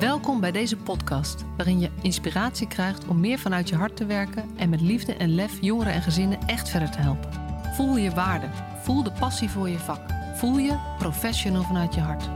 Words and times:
Welkom 0.00 0.40
bij 0.40 0.52
deze 0.52 0.76
podcast, 0.76 1.44
waarin 1.56 1.80
je 1.80 1.90
inspiratie 2.02 2.68
krijgt 2.68 3.06
om 3.06 3.20
meer 3.20 3.38
vanuit 3.38 3.68
je 3.68 3.76
hart 3.76 3.96
te 3.96 4.06
werken 4.06 4.56
en 4.56 4.68
met 4.68 4.80
liefde 4.80 5.14
en 5.14 5.34
lef 5.34 5.60
jongeren 5.60 5.92
en 5.92 6.02
gezinnen 6.02 6.38
echt 6.46 6.68
verder 6.68 6.90
te 6.90 6.98
helpen. 6.98 7.30
Voel 7.74 7.96
je 7.96 8.10
waarde, 8.10 8.48
voel 8.82 9.02
de 9.02 9.12
passie 9.12 9.50
voor 9.50 9.68
je 9.68 9.78
vak, 9.78 10.00
voel 10.34 10.58
je 10.58 10.94
professional 10.98 11.62
vanuit 11.62 11.94
je 11.94 12.00
hart. 12.00 12.28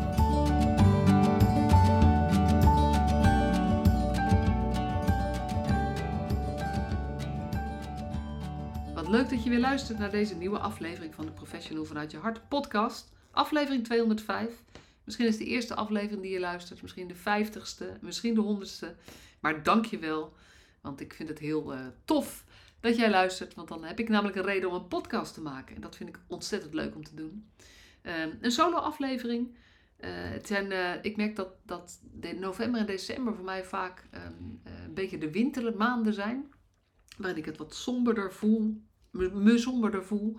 Wat 8.94 9.08
leuk 9.08 9.30
dat 9.30 9.44
je 9.44 9.50
weer 9.50 9.60
luistert 9.60 9.98
naar 9.98 10.10
deze 10.10 10.36
nieuwe 10.36 10.58
aflevering 10.58 11.14
van 11.14 11.24
de 11.24 11.32
Professional 11.32 11.84
vanuit 11.84 12.10
je 12.10 12.18
hart 12.18 12.48
podcast, 12.48 13.12
aflevering 13.30 13.84
205. 13.84 14.62
Misschien 15.10 15.28
is 15.28 15.38
het 15.38 15.48
de 15.48 15.54
eerste 15.54 15.74
aflevering 15.74 16.22
die 16.22 16.32
je 16.32 16.40
luistert, 16.40 16.82
misschien 16.82 17.08
de 17.08 17.14
vijftigste, 17.14 17.98
misschien 18.00 18.34
de 18.34 18.40
honderdste. 18.40 18.94
Maar 19.40 19.62
dank 19.62 19.84
je 19.84 19.98
wel, 19.98 20.32
want 20.80 21.00
ik 21.00 21.14
vind 21.14 21.28
het 21.28 21.38
heel 21.38 21.74
uh, 21.74 21.86
tof 22.04 22.44
dat 22.80 22.96
jij 22.96 23.10
luistert. 23.10 23.54
Want 23.54 23.68
dan 23.68 23.84
heb 23.84 23.98
ik 23.98 24.08
namelijk 24.08 24.36
een 24.36 24.44
reden 24.44 24.68
om 24.68 24.74
een 24.74 24.88
podcast 24.88 25.34
te 25.34 25.40
maken. 25.40 25.74
En 25.74 25.80
dat 25.80 25.96
vind 25.96 26.08
ik 26.08 26.18
ontzettend 26.26 26.74
leuk 26.74 26.94
om 26.94 27.04
te 27.04 27.14
doen. 27.14 27.50
Um, 28.02 28.38
een 28.40 28.50
solo 28.50 28.76
aflevering. 28.76 29.48
Uh, 30.00 30.08
het 30.10 30.46
zijn, 30.46 30.70
uh, 30.70 30.94
ik 31.02 31.16
merk 31.16 31.36
dat, 31.36 31.48
dat 31.62 32.00
de 32.12 32.34
november 32.34 32.80
en 32.80 32.86
december 32.86 33.34
voor 33.34 33.44
mij 33.44 33.64
vaak 33.64 34.08
um, 34.14 34.60
een 34.64 34.94
beetje 34.94 35.18
de 35.18 35.30
wintermaanden 35.30 36.14
zijn. 36.14 36.52
Waarin 37.16 37.38
ik 37.38 37.44
het 37.44 37.56
wat 37.56 37.74
somberder 37.74 38.32
voel, 38.32 38.82
me, 39.10 39.58
somberder 39.58 40.04
voel 40.04 40.38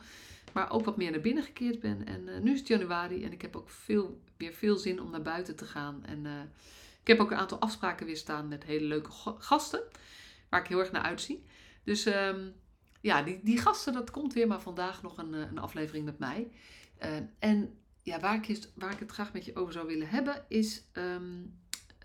maar 0.53 0.71
ook 0.71 0.85
wat 0.85 0.97
meer 0.97 1.11
naar 1.11 1.21
binnen 1.21 1.43
gekeerd 1.43 1.79
ben. 1.79 2.05
En 2.05 2.27
uh, 2.27 2.39
nu 2.39 2.51
is 2.51 2.59
het 2.59 2.67
januari 2.67 3.23
en 3.23 3.31
ik 3.31 3.41
heb 3.41 3.55
ook 3.55 3.69
veel, 3.69 4.21
weer 4.37 4.53
veel 4.53 4.77
zin 4.77 5.01
om 5.01 5.11
naar 5.11 5.21
buiten 5.21 5.55
te 5.55 5.65
gaan. 5.65 6.05
En 6.05 6.25
uh, 6.25 6.41
ik 7.01 7.07
heb 7.07 7.19
ook 7.19 7.31
een 7.31 7.37
aantal 7.37 7.59
afspraken 7.59 8.05
weer 8.05 8.17
staan 8.17 8.47
met 8.47 8.63
hele 8.63 8.85
leuke 8.85 9.11
gasten, 9.37 9.81
waar 10.49 10.61
ik 10.61 10.67
heel 10.67 10.79
erg 10.79 10.91
naar 10.91 11.01
uitzie. 11.01 11.43
Dus 11.83 12.05
um, 12.05 12.53
ja, 13.01 13.21
die, 13.21 13.39
die 13.43 13.57
gasten, 13.57 13.93
dat 13.93 14.11
komt 14.11 14.33
weer, 14.33 14.47
maar 14.47 14.61
vandaag 14.61 15.01
nog 15.01 15.17
een, 15.17 15.33
een 15.33 15.59
aflevering 15.59 16.05
met 16.05 16.19
mij. 16.19 16.51
En 17.39 17.77
ja, 18.01 18.19
waar 18.19 18.49
ik, 18.49 18.59
waar 18.75 18.91
ik 18.91 18.99
het 18.99 19.11
graag 19.11 19.33
met 19.33 19.45
je 19.45 19.55
over 19.55 19.73
zou 19.73 19.87
willen 19.87 20.09
hebben, 20.09 20.45
is 20.47 20.83
um, 20.93 21.59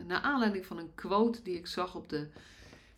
naar 0.04 0.20
aanleiding 0.20 0.66
van 0.66 0.78
een 0.78 0.94
quote 0.94 1.42
die 1.42 1.56
ik 1.56 1.66
zag 1.66 1.94
op 1.94 2.08
de 2.08 2.28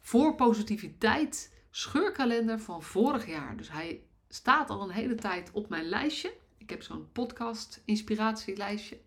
voor 0.00 0.34
positiviteit 0.34 1.56
scheurkalender 1.78 2.60
van 2.60 2.82
vorig 2.82 3.26
jaar. 3.26 3.56
Dus 3.56 3.70
hij 3.70 4.02
staat 4.28 4.70
al 4.70 4.82
een 4.82 4.90
hele 4.90 5.14
tijd 5.14 5.50
op 5.52 5.68
mijn 5.68 5.84
lijstje. 5.84 6.34
Ik 6.56 6.70
heb 6.70 6.82
zo'n 6.82 7.08
podcast 7.12 7.82
inspiratielijstje. 7.84 8.98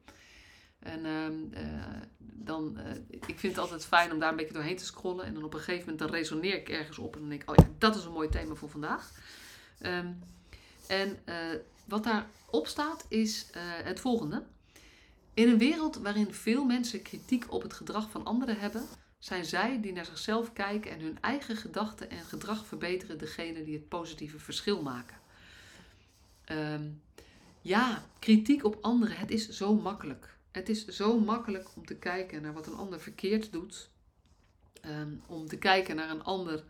En 0.80 1.06
uh, 1.06 1.62
uh, 1.64 2.02
dan, 2.18 2.78
uh, 2.78 2.92
ik 3.10 3.40
vind 3.40 3.54
het 3.54 3.58
altijd 3.58 3.86
fijn 3.86 4.12
om 4.12 4.20
daar 4.20 4.30
een 4.30 4.36
beetje 4.36 4.54
doorheen 4.54 4.78
te 4.78 4.86
scrollen. 4.86 5.26
En 5.26 5.34
dan 5.34 5.44
op 5.44 5.54
een 5.54 5.60
gegeven 5.60 5.80
moment 5.80 6.00
dan 6.00 6.10
resoneer 6.10 6.56
ik 6.56 6.70
ergens 6.70 6.98
op. 6.98 7.14
En 7.14 7.20
dan 7.20 7.30
denk 7.30 7.42
ik, 7.42 7.50
oh 7.50 7.56
ja, 7.56 7.70
dat 7.78 7.96
is 7.96 8.06
een 8.06 8.12
mooi 8.12 8.30
thema 8.30 8.54
voor 8.54 8.70
vandaag. 8.70 9.12
Um, 9.86 10.20
en 10.88 11.20
eh, 11.26 11.36
wat 11.86 12.04
daarop 12.04 12.68
staat 12.68 13.06
is 13.08 13.48
het 13.84 14.00
volgende. 14.00 14.44
In 15.34 15.50
een 15.50 15.58
wereld 15.58 15.96
waarin 15.96 16.34
veel 16.34 16.66
mensen 16.66 17.02
kritiek 17.02 17.52
op 17.52 17.62
het 17.62 17.74
gedrag 17.74 18.10
van 18.10 18.26
anderen 18.26 18.60
hebben, 18.60 18.84
zijn 19.22 19.46
zij 19.46 19.82
die 19.82 19.94
naar 19.94 20.06
zichzelf 20.06 20.54
kijken 20.54 20.92
en 20.92 21.00
hun 21.00 21.18
eigen 21.22 21.56
gedachten 21.56 22.10
en 22.10 22.24
gedrag 22.24 22.66
verbeteren 22.66 23.18
degene 23.18 23.64
die 23.64 23.76
het 23.76 23.88
positieve 23.88 24.40
verschil 24.40 24.82
maken. 24.82 25.18
Um, 26.52 27.02
ja, 27.62 28.06
kritiek 28.20 28.64
op 28.64 28.78
anderen, 28.82 29.18
het 29.18 29.32
is 29.32 29.50
zo 29.50 29.76
makkelijk. 29.76 30.36
Het 30.52 30.70
is 30.70 30.86
zo 30.86 31.20
makkelijk 31.20 31.76
om 31.76 31.86
te 31.86 31.96
kijken 31.96 32.42
naar 32.42 32.54
wat 32.54 32.68
een 32.68 32.74
ander 32.74 33.00
verkeerd 33.00 33.52
doet. 33.52 33.90
Um, 34.86 35.22
om 35.28 35.48
te 35.48 35.58
kijken 35.58 35.96
naar 35.96 36.10
een 36.10 36.24
ander 36.24 36.64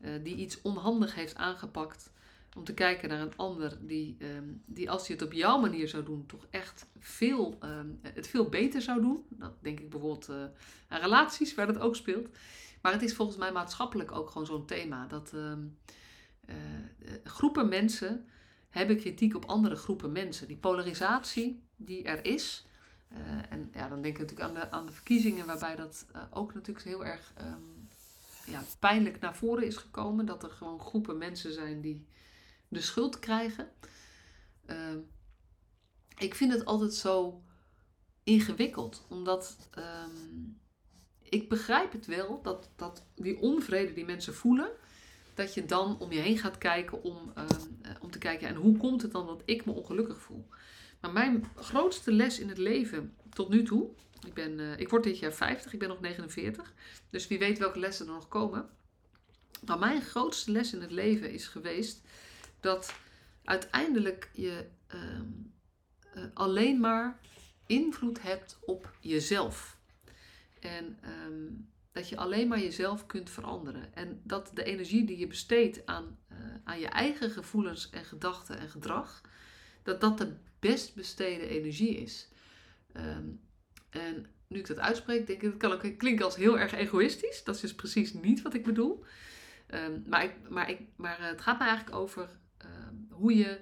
uh, 0.00 0.10
die 0.22 0.36
iets 0.36 0.62
onhandig 0.62 1.14
heeft 1.14 1.34
aangepakt. 1.34 2.10
Om 2.54 2.64
te 2.64 2.74
kijken 2.74 3.08
naar 3.08 3.20
een 3.20 3.36
ander 3.36 3.78
die, 3.80 4.16
um, 4.18 4.62
die 4.66 4.90
als 4.90 5.06
hij 5.06 5.16
het 5.16 5.24
op 5.24 5.32
jouw 5.32 5.60
manier 5.60 5.88
zou 5.88 6.04
doen, 6.04 6.26
toch 6.26 6.46
echt 6.50 6.86
veel, 6.98 7.58
um, 7.64 7.98
het 8.02 8.28
veel 8.28 8.48
beter 8.48 8.82
zou 8.82 9.00
doen. 9.00 9.24
Dat 9.28 9.52
denk 9.60 9.80
ik 9.80 9.90
bijvoorbeeld 9.90 10.28
uh, 10.28 10.44
aan 10.88 11.00
relaties, 11.00 11.54
waar 11.54 11.66
dat 11.66 11.78
ook 11.78 11.96
speelt. 11.96 12.28
Maar 12.82 12.92
het 12.92 13.02
is 13.02 13.14
volgens 13.14 13.38
mij 13.38 13.52
maatschappelijk 13.52 14.12
ook 14.12 14.30
gewoon 14.30 14.46
zo'n 14.46 14.66
thema. 14.66 15.06
Dat 15.06 15.32
um, 15.34 15.78
uh, 16.46 16.54
groepen 17.24 17.68
mensen 17.68 18.28
hebben 18.68 18.96
kritiek 18.96 19.34
op 19.36 19.44
andere 19.44 19.76
groepen 19.76 20.12
mensen. 20.12 20.48
Die 20.48 20.56
polarisatie 20.56 21.62
die 21.76 22.02
er 22.02 22.24
is. 22.24 22.66
En 23.48 23.70
ja, 23.72 23.88
dan 23.88 24.02
denk 24.02 24.14
ik 24.14 24.20
natuurlijk 24.20 24.48
aan 24.48 24.54
de, 24.54 24.70
aan 24.70 24.86
de 24.86 24.92
verkiezingen, 24.92 25.46
waarbij 25.46 25.76
dat 25.76 26.06
ook 26.30 26.54
natuurlijk 26.54 26.86
heel 26.86 27.04
erg 27.04 27.32
ja, 28.46 28.62
pijnlijk 28.78 29.20
naar 29.20 29.36
voren 29.36 29.66
is 29.66 29.76
gekomen. 29.76 30.26
Dat 30.26 30.42
er 30.42 30.50
gewoon 30.50 30.80
groepen 30.80 31.18
mensen 31.18 31.52
zijn 31.52 31.80
die 31.80 32.06
de 32.74 32.80
schuld 32.80 33.18
krijgen. 33.18 33.68
Uh, 34.66 34.76
ik 36.18 36.34
vind 36.34 36.52
het 36.52 36.64
altijd 36.64 36.94
zo 36.94 37.42
ingewikkeld, 38.24 39.06
omdat 39.08 39.56
um, 39.78 40.60
ik 41.22 41.48
begrijp 41.48 41.92
het 41.92 42.06
wel 42.06 42.42
dat, 42.42 42.70
dat 42.76 43.06
die 43.14 43.38
onvrede 43.38 43.92
die 43.92 44.04
mensen 44.04 44.34
voelen, 44.34 44.68
dat 45.34 45.54
je 45.54 45.64
dan 45.64 45.98
om 45.98 46.12
je 46.12 46.20
heen 46.20 46.38
gaat 46.38 46.58
kijken 46.58 47.02
om, 47.02 47.32
uh, 47.38 47.44
om 48.00 48.10
te 48.10 48.18
kijken 48.18 48.48
en 48.48 48.54
hoe 48.54 48.76
komt 48.76 49.02
het 49.02 49.12
dan 49.12 49.26
dat 49.26 49.42
ik 49.44 49.64
me 49.64 49.72
ongelukkig 49.72 50.20
voel. 50.20 50.48
Maar 51.00 51.12
mijn 51.12 51.44
grootste 51.56 52.12
les 52.12 52.38
in 52.38 52.48
het 52.48 52.58
leven 52.58 53.14
tot 53.30 53.48
nu 53.48 53.62
toe, 53.62 53.90
ik, 54.26 54.34
ben, 54.34 54.58
uh, 54.58 54.78
ik 54.78 54.88
word 54.88 55.02
dit 55.02 55.18
jaar 55.18 55.32
50, 55.32 55.72
ik 55.72 55.78
ben 55.78 55.88
nog 55.88 56.00
49, 56.00 56.72
dus 57.10 57.26
wie 57.26 57.38
weet 57.38 57.58
welke 57.58 57.78
lessen 57.78 58.06
er 58.06 58.12
nog 58.12 58.28
komen. 58.28 58.68
Maar 59.66 59.78
mijn 59.78 60.02
grootste 60.02 60.50
les 60.50 60.72
in 60.72 60.80
het 60.80 60.90
leven 60.90 61.30
is 61.30 61.46
geweest 61.46 62.00
dat 62.64 62.94
uiteindelijk 63.44 64.30
je 64.32 64.66
um, 64.94 65.52
uh, 66.16 66.24
alleen 66.34 66.80
maar 66.80 67.20
invloed 67.66 68.22
hebt 68.22 68.58
op 68.60 68.96
jezelf. 69.00 69.78
En 70.60 70.98
um, 71.26 71.72
dat 71.92 72.08
je 72.08 72.16
alleen 72.16 72.48
maar 72.48 72.60
jezelf 72.60 73.06
kunt 73.06 73.30
veranderen. 73.30 73.94
En 73.94 74.20
dat 74.22 74.50
de 74.54 74.64
energie 74.64 75.04
die 75.06 75.18
je 75.18 75.26
besteedt 75.26 75.86
aan, 75.86 76.18
uh, 76.32 76.38
aan 76.64 76.80
je 76.80 76.86
eigen 76.86 77.30
gevoelens 77.30 77.90
en 77.90 78.04
gedachten 78.04 78.58
en 78.58 78.68
gedrag, 78.68 79.20
dat 79.82 80.00
dat 80.00 80.18
de 80.18 80.36
best 80.58 80.94
besteden 80.94 81.48
energie 81.48 81.96
is. 81.96 82.28
Um, 82.96 83.40
en 83.90 84.26
nu 84.48 84.58
ik 84.58 84.66
dat 84.66 84.78
uitspreek, 84.78 85.26
denk 85.26 85.42
ik, 85.42 85.50
dat 85.50 85.58
kan 85.58 85.72
ook 85.72 85.98
klinken 85.98 86.24
als 86.24 86.36
heel 86.36 86.58
erg 86.58 86.72
egoïstisch. 86.72 87.44
Dat 87.44 87.54
is 87.54 87.60
dus 87.60 87.74
precies 87.74 88.12
niet 88.12 88.42
wat 88.42 88.54
ik 88.54 88.64
bedoel. 88.64 89.04
Maar, 90.06 90.24
ik, 90.24 90.48
maar, 90.48 90.70
ik, 90.70 90.80
maar 90.96 91.28
het 91.28 91.40
gaat 91.40 91.58
me 91.58 91.64
eigenlijk 91.64 91.96
over 91.96 92.28
hoe, 93.16 93.36
je, 93.36 93.60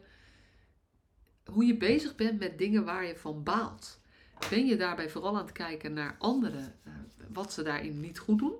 hoe 1.45 1.65
je 1.65 1.77
bezig 1.77 2.15
bent 2.15 2.39
met 2.39 2.59
dingen 2.59 2.85
waar 2.85 3.05
je 3.05 3.17
van 3.17 3.43
baalt. 3.43 4.01
Ben 4.51 4.67
je 4.67 4.77
daarbij 4.77 5.11
vooral 5.11 5.37
aan 5.37 5.45
het 5.45 5.53
kijken 5.53 5.93
naar 5.93 6.17
anderen, 6.19 6.79
uh, 6.87 6.95
wat 7.29 7.53
ze 7.53 7.62
daarin 7.62 8.01
niet 8.01 8.19
goed 8.19 8.39
doen? 8.39 8.55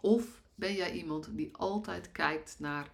Of 0.00 0.42
ben 0.54 0.74
jij 0.74 0.92
iemand 0.92 1.36
die 1.36 1.56
altijd 1.56 2.12
kijkt 2.12 2.56
naar 2.58 2.90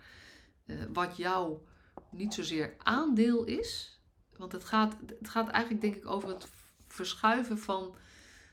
uh, 0.66 0.84
wat 0.92 1.16
jouw 1.16 1.64
niet 2.10 2.34
zozeer 2.34 2.74
aandeel 2.78 3.44
is? 3.44 4.00
Want 4.36 4.52
het 4.52 4.64
gaat, 4.64 4.96
het 5.18 5.28
gaat 5.28 5.48
eigenlijk 5.48 5.82
denk 5.82 5.96
ik 5.96 6.06
over 6.06 6.28
het 6.28 6.48
verschuiven 6.86 7.58
van 7.58 7.94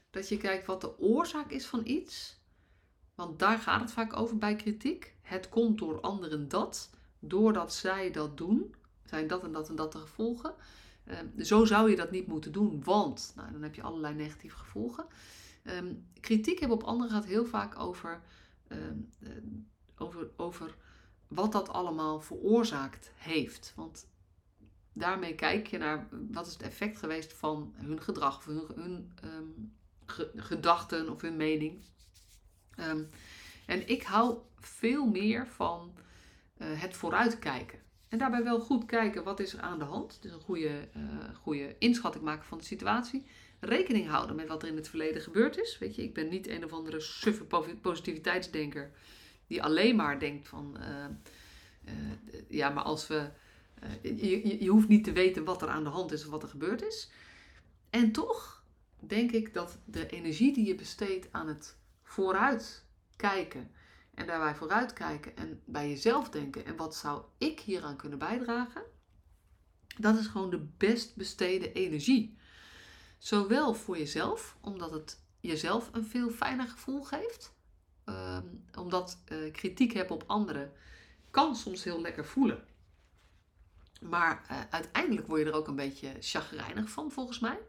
dat 0.10 0.30
je 0.30 0.38
kijkt 0.38 0.66
wat 0.66 0.82
de 0.82 1.00
oorzaak 1.00 1.52
is 1.52 1.66
van 1.66 1.82
iets. 1.86 2.40
Want 3.16 3.40
daar 3.40 3.58
gaat 3.58 3.82
het 3.82 3.92
vaak 3.92 4.16
over 4.16 4.38
bij 4.38 4.56
kritiek. 4.56 5.16
Het 5.22 5.50
komt 5.50 5.78
door 5.78 6.02
anderen 6.02 6.48
dat 6.48 6.90
doordat 7.20 7.74
zij 7.74 8.12
dat 8.12 8.38
doen, 8.38 8.76
zijn 9.06 9.28
dat 9.28 9.44
en 9.44 9.52
dat 9.52 9.70
en 9.70 9.76
dat 9.76 9.92
de 9.92 9.98
gevolgen. 9.98 10.54
Um, 11.06 11.44
zo 11.46 11.66
zou 11.66 11.90
je 11.90 11.96
dat 11.96 12.12
niet 12.12 12.28
moeten 12.28 12.52
doen, 12.52 12.84
want 12.84 13.34
nou, 13.36 13.52
dan 13.52 13.62
heb 13.62 13.76
je 13.76 13.82
allerlei 13.82 14.16
negatieve 14.16 14.58
gevolgen. 14.58 15.06
Um, 15.64 16.08
kritiek 16.20 16.60
hebben 16.60 16.78
op 16.78 16.84
anderen 16.84 17.12
gaat 17.12 17.26
heel 17.26 17.46
vaak 17.46 17.80
over, 17.80 18.22
um, 18.68 19.10
uh, 19.20 19.30
over, 19.98 20.30
over 20.36 20.76
wat 21.28 21.52
dat 21.52 21.70
allemaal 21.70 22.22
veroorzaakt 22.22 23.12
heeft. 23.16 23.74
Want 23.76 24.08
daarmee 24.94 25.36
kijk 25.36 25.68
je 25.68 25.78
naar 25.78 26.08
wat 26.32 26.48
is 26.48 26.54
het 26.54 26.62
effect 26.62 26.98
geweest 26.98 27.34
van 27.34 27.74
hun 27.76 28.02
gedrag 28.02 28.38
of 28.38 28.46
hun, 28.46 29.12
hun 29.22 29.74
ge, 30.06 30.32
gedachten 30.36 31.10
of 31.10 31.22
hun 31.22 31.38
mening. 31.38 31.84
en 33.66 33.88
ik 33.88 34.04
hou 34.04 34.38
veel 34.60 35.06
meer 35.06 35.48
van 35.48 35.94
het 36.64 36.96
vooruitkijken. 36.96 37.80
En 38.10 38.18
daarbij 38.18 38.44
wel 38.44 38.60
goed 38.60 38.86
kijken 38.86 39.24
wat 39.24 39.40
is 39.40 39.54
er 39.54 39.60
aan 39.60 39.80
de 39.80 39.86
hand. 39.86 40.18
Dus 40.22 40.32
een 40.32 40.40
goede, 40.40 40.90
uh, 40.98 41.04
goede 41.42 41.76
inschatting 41.80 42.24
maken 42.24 42.46
van 42.46 42.58
de 42.58 42.64
situatie. 42.64 43.26
Rekening 43.60 44.08
houden 44.08 44.36
met 44.36 44.48
wat 44.48 44.62
er 44.62 44.70
in 44.70 44.76
het 44.76 44.90
verleden 44.90 45.22
gebeurd 45.22 45.58
is. 45.58 45.78
Weet 45.78 45.96
je, 45.96 46.04
ik 46.04 46.14
ben 46.14 46.30
niet 46.30 46.48
een 46.48 46.64
of 46.64 46.74
andere 46.74 47.00
suffe 47.00 47.46
positiviteitsdenker 47.82 48.92
die 49.48 49.64
alleen 49.64 49.96
maar 49.96 50.20
denkt 50.20 50.48
van, 50.48 50.78
uh, 50.80 51.94
ja, 52.48 52.70
maar 52.70 52.84
als 52.84 53.08
we, 53.08 53.30
je, 54.02 54.64
je, 54.64 54.70
hoeft 54.70 54.88
niet 54.88 55.04
te 55.04 55.12
weten 55.12 55.44
wat 55.44 55.62
er 55.62 55.68
aan 55.68 55.84
de 55.84 55.90
hand 55.90 56.12
is 56.12 56.26
of 56.26 56.32
wat 56.32 56.44
er 56.44 56.50
gebeurd 56.50 56.84
is. 56.84 57.12
En 57.90 58.12
toch 58.12 58.64
denk 59.00 59.32
ik 59.32 59.54
dat 59.54 59.78
de 59.86 60.08
energie 60.08 60.54
die 60.54 60.68
je 60.68 60.76
besteedt 60.76 61.28
aan 61.32 61.48
het 61.48 61.78
vooruit 62.04 62.86
kijken 63.16 63.72
en 64.20 64.28
daarbij 64.28 64.56
vooruit 64.56 64.94
kijken 64.94 65.38
en 65.38 65.62
bij 65.66 65.90
jezelf 65.90 66.30
denken 66.30 66.66
en 66.66 66.76
wat 66.76 66.96
zou 66.96 67.24
ik 67.38 67.60
hieraan 67.60 67.96
kunnen 67.96 68.20
bijdragen, 68.20 68.82
dat 69.98 70.18
is 70.18 70.28
gewoon 70.28 70.50
de 70.50 70.68
best 70.78 71.16
besteden 71.16 71.74
energie. 71.74 72.38
Zowel 73.18 73.74
voor 73.74 73.98
jezelf, 73.98 74.58
omdat 74.62 74.92
het 74.92 75.24
jezelf 75.40 75.90
een 75.92 76.06
veel 76.06 76.30
fijner 76.30 76.68
gevoel 76.68 77.04
geeft. 77.04 77.54
Ehm, 78.06 78.46
omdat 78.78 79.24
uh, 79.32 79.52
kritiek 79.52 79.94
hebben 79.94 80.16
op 80.16 80.24
anderen 80.28 80.72
kan 81.32 81.56
soms 81.56 81.84
heel 81.84 82.02
lekker 82.02 82.26
voelen. 82.26 82.64
Maar 84.02 84.46
uh, 84.52 84.60
uiteindelijk 84.70 85.28
word 85.28 85.42
je 85.42 85.48
er 85.48 85.54
ook 85.54 85.68
een 85.68 85.76
beetje 85.76 86.12
chagrijnig 86.20 86.90
van, 86.90 87.12
volgens 87.12 87.40
mij. 87.40 87.60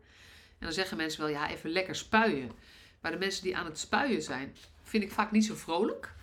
En 0.59 0.67
dan 0.67 0.73
zeggen 0.73 0.97
mensen 0.97 1.21
wel, 1.21 1.31
ja, 1.31 1.51
even 1.51 1.71
lekker 1.71 1.95
spuien. 1.95 2.53
Maar 3.01 3.11
de 3.11 3.19
mensen 3.19 3.43
die 3.43 3.57
aan 3.57 3.65
het 3.65 3.79
spuien 3.79 4.23
zijn, 4.23 4.57
vind 4.83 5.03
ik 5.03 5.13
vaak 5.13 5.31
niet 5.31 5.45
zo 5.45 5.55
vrolijk. 5.55 6.19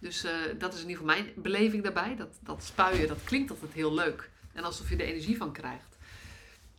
Dus 0.00 0.24
uh, 0.24 0.32
dat 0.58 0.74
is 0.74 0.82
in 0.82 0.88
ieder 0.88 1.02
geval 1.02 1.22
mijn 1.22 1.32
beleving 1.36 1.82
daarbij. 1.82 2.16
Dat, 2.16 2.38
dat 2.40 2.64
spuien, 2.64 3.08
dat 3.08 3.24
klinkt 3.24 3.50
altijd 3.50 3.72
heel 3.72 3.94
leuk. 3.94 4.30
En 4.52 4.64
alsof 4.64 4.88
je 4.88 4.96
er 4.96 5.00
energie 5.00 5.36
van 5.36 5.52
krijgt. 5.52 5.96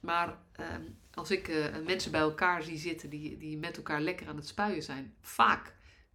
Maar 0.01 0.38
ehm, 0.51 0.81
als 1.13 1.31
ik 1.31 1.48
uh, 1.48 1.66
mensen 1.86 2.12
bij 2.12 2.19
elkaar 2.19 2.63
zie 2.63 2.77
zitten 2.77 3.10
die, 3.10 3.38
die 3.38 3.57
met 3.57 3.77
elkaar 3.77 4.01
lekker 4.01 4.27
aan 4.27 4.36
het 4.36 4.48
spuien 4.48 4.83
zijn, 4.83 5.13
vaak 5.21 5.74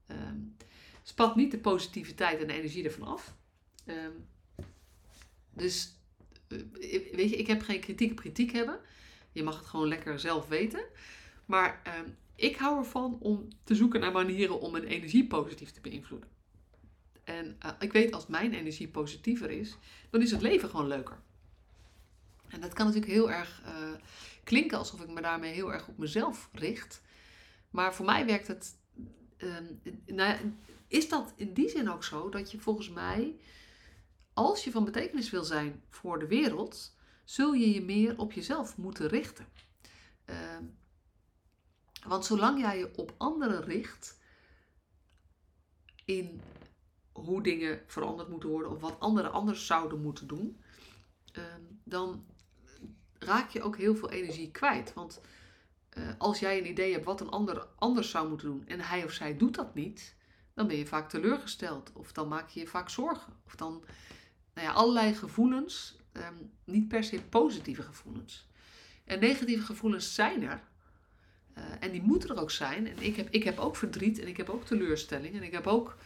um, 0.09 0.57
spat 1.03 1.37
niet 1.37 1.51
de 1.51 1.59
positiviteit 1.59 2.41
en 2.41 2.47
de 2.47 2.53
energie 2.53 2.85
ervan 2.85 3.09
af. 3.09 3.35
Um, 3.87 4.27
dus 5.51 5.99
uh, 6.49 6.61
weet 7.13 7.31
je, 7.31 7.37
ik 7.37 7.47
heb 7.47 7.63
geen 7.63 7.81
kritiek 7.81 8.11
op 8.11 8.17
kritiek 8.17 8.53
hebben. 8.53 8.81
Je 9.33 9.43
mag 9.43 9.59
het 9.59 9.67
gewoon 9.67 9.89
lekker 9.89 10.21
zelf 10.21 10.49
weten. 10.49 10.85
Maar 11.45 11.83
ik 12.37 12.57
hou 12.57 12.79
ervan 12.79 13.17
om 13.21 13.49
te 13.65 13.75
zoeken 13.75 14.01
naar 14.01 14.13
manieren 14.13 14.61
om 14.61 14.73
mijn 14.73 14.85
energie 14.85 15.27
positief 15.27 15.71
te 15.71 15.81
beïnvloeden. 15.81 16.34
En 17.25 17.59
uh, 17.65 17.71
ik 17.79 17.93
weet 17.93 18.13
als 18.13 18.27
mijn 18.27 18.53
energie 18.53 18.89
positiever 18.89 19.51
is, 19.51 19.77
dan 20.11 20.23
is 20.23 20.31
het 20.31 20.43
leven 20.43 20.69
gewoon 20.69 20.87
leuker. 20.87 21.19
En 22.49 22.61
dat 22.61 22.73
kan 22.73 22.87
natuurlijk 22.87 23.13
heel 23.13 23.31
erg 23.31 23.63
uh, 23.67 23.93
klinken 24.45 24.79
alsof 24.79 25.01
ik 25.01 25.09
me 25.09 25.21
daarmee 25.21 25.53
heel 25.53 25.73
erg 25.73 25.89
op 25.89 25.99
mezelf 25.99 26.49
richt. 26.53 27.03
Maar 27.71 27.95
voor 27.95 28.05
mij 28.05 28.27
werkt 28.27 28.47
het. 28.47 28.77
Uh, 29.39 29.57
nou, 30.07 30.55
is 30.89 31.09
dat 31.09 31.33
in 31.37 31.53
die 31.53 31.69
zin 31.69 31.91
ook 31.91 32.05
zo 32.05 32.29
dat 32.29 32.51
je 32.51 32.59
volgens 32.59 32.91
mij, 32.91 33.37
als 34.33 34.65
je 34.65 34.71
van 34.71 34.85
betekenis 34.85 35.31
wil 35.31 35.45
zijn 35.45 35.83
voor 35.89 36.19
de 36.19 36.27
wereld, 36.27 36.97
zul 37.25 37.53
je 37.53 37.71
je 37.71 37.83
meer 37.83 38.19
op 38.19 38.33
jezelf 38.33 38.77
moeten 38.77 39.09
richten. 39.09 39.47
Ehm, 40.25 40.65
want 42.07 42.25
zolang 42.25 42.61
jij 42.61 42.79
je 42.79 42.97
op 42.97 43.15
anderen 43.17 43.65
richt 43.65 44.19
in 46.05 46.41
hoe 47.15 47.43
dingen 47.43 47.81
veranderd 47.87 48.29
moeten 48.29 48.49
worden 48.49 48.71
of 48.71 48.81
wat 48.81 49.01
anderen 49.01 49.33
anders 49.33 49.67
zouden 49.67 50.03
moeten 50.03 50.27
doen, 50.27 50.61
ehm, 51.33 51.61
dan 51.85 52.25
raak 53.19 53.51
je 53.51 53.63
ook 53.63 53.77
heel 53.77 53.97
veel 53.97 54.11
energie 54.11 54.51
kwijt. 54.51 54.93
Want 54.95 55.21
uh, 55.99 56.09
als 56.19 56.39
jij 56.39 56.59
een 56.59 56.69
idee 56.69 56.93
hebt 56.93 57.05
wat 57.05 57.21
een 57.21 57.31
ander 57.31 57.67
anders 57.77 58.11
zou 58.11 58.29
moeten 58.29 58.47
doen 58.47 58.67
en 58.67 58.81
hij 58.81 59.05
of 59.05 59.13
zij 59.13 59.37
doet 59.37 59.55
dat 59.55 59.75
niet, 59.75 60.17
dan 60.55 60.67
ben 60.67 60.77
je 60.77 60.87
vaak 60.87 61.09
teleurgesteld 61.09 61.93
of 61.93 62.13
dan 62.13 62.29
maak 62.29 62.49
je 62.49 62.61
je 62.61 62.67
vaak 62.67 62.91
zorgen. 62.91 63.33
Of 63.47 63.57
dan 63.57 63.85
nou 64.55 64.67
ja, 64.67 64.73
allerlei 64.73 65.15
gevoelens, 65.15 65.97
um, 66.13 66.51
niet 66.65 66.89
per 66.89 67.05
se 67.05 67.23
positieve 67.23 67.83
gevoelens. 67.83 68.49
En 69.05 69.21
negatieve 69.21 69.65
gevoelens 69.65 70.15
zijn 70.15 70.43
er. 70.43 70.63
Uh, 71.59 71.65
en 71.81 71.91
die 71.91 72.03
moeten 72.03 72.31
er 72.31 72.41
ook 72.41 72.51
zijn. 72.51 72.87
En 72.87 72.99
ik 72.99 73.17
heb, 73.17 73.29
ik 73.31 73.45
heb 73.45 73.59
ook 73.59 73.77
verdriet 73.77 74.19
en 74.19 74.29
ik 74.29 74.37
heb 74.37 74.49
ook 74.49 74.65
teleurstelling 74.65 75.35
en 75.35 75.43
ik 75.43 75.53
heb 75.53 75.67
ook 75.67 75.97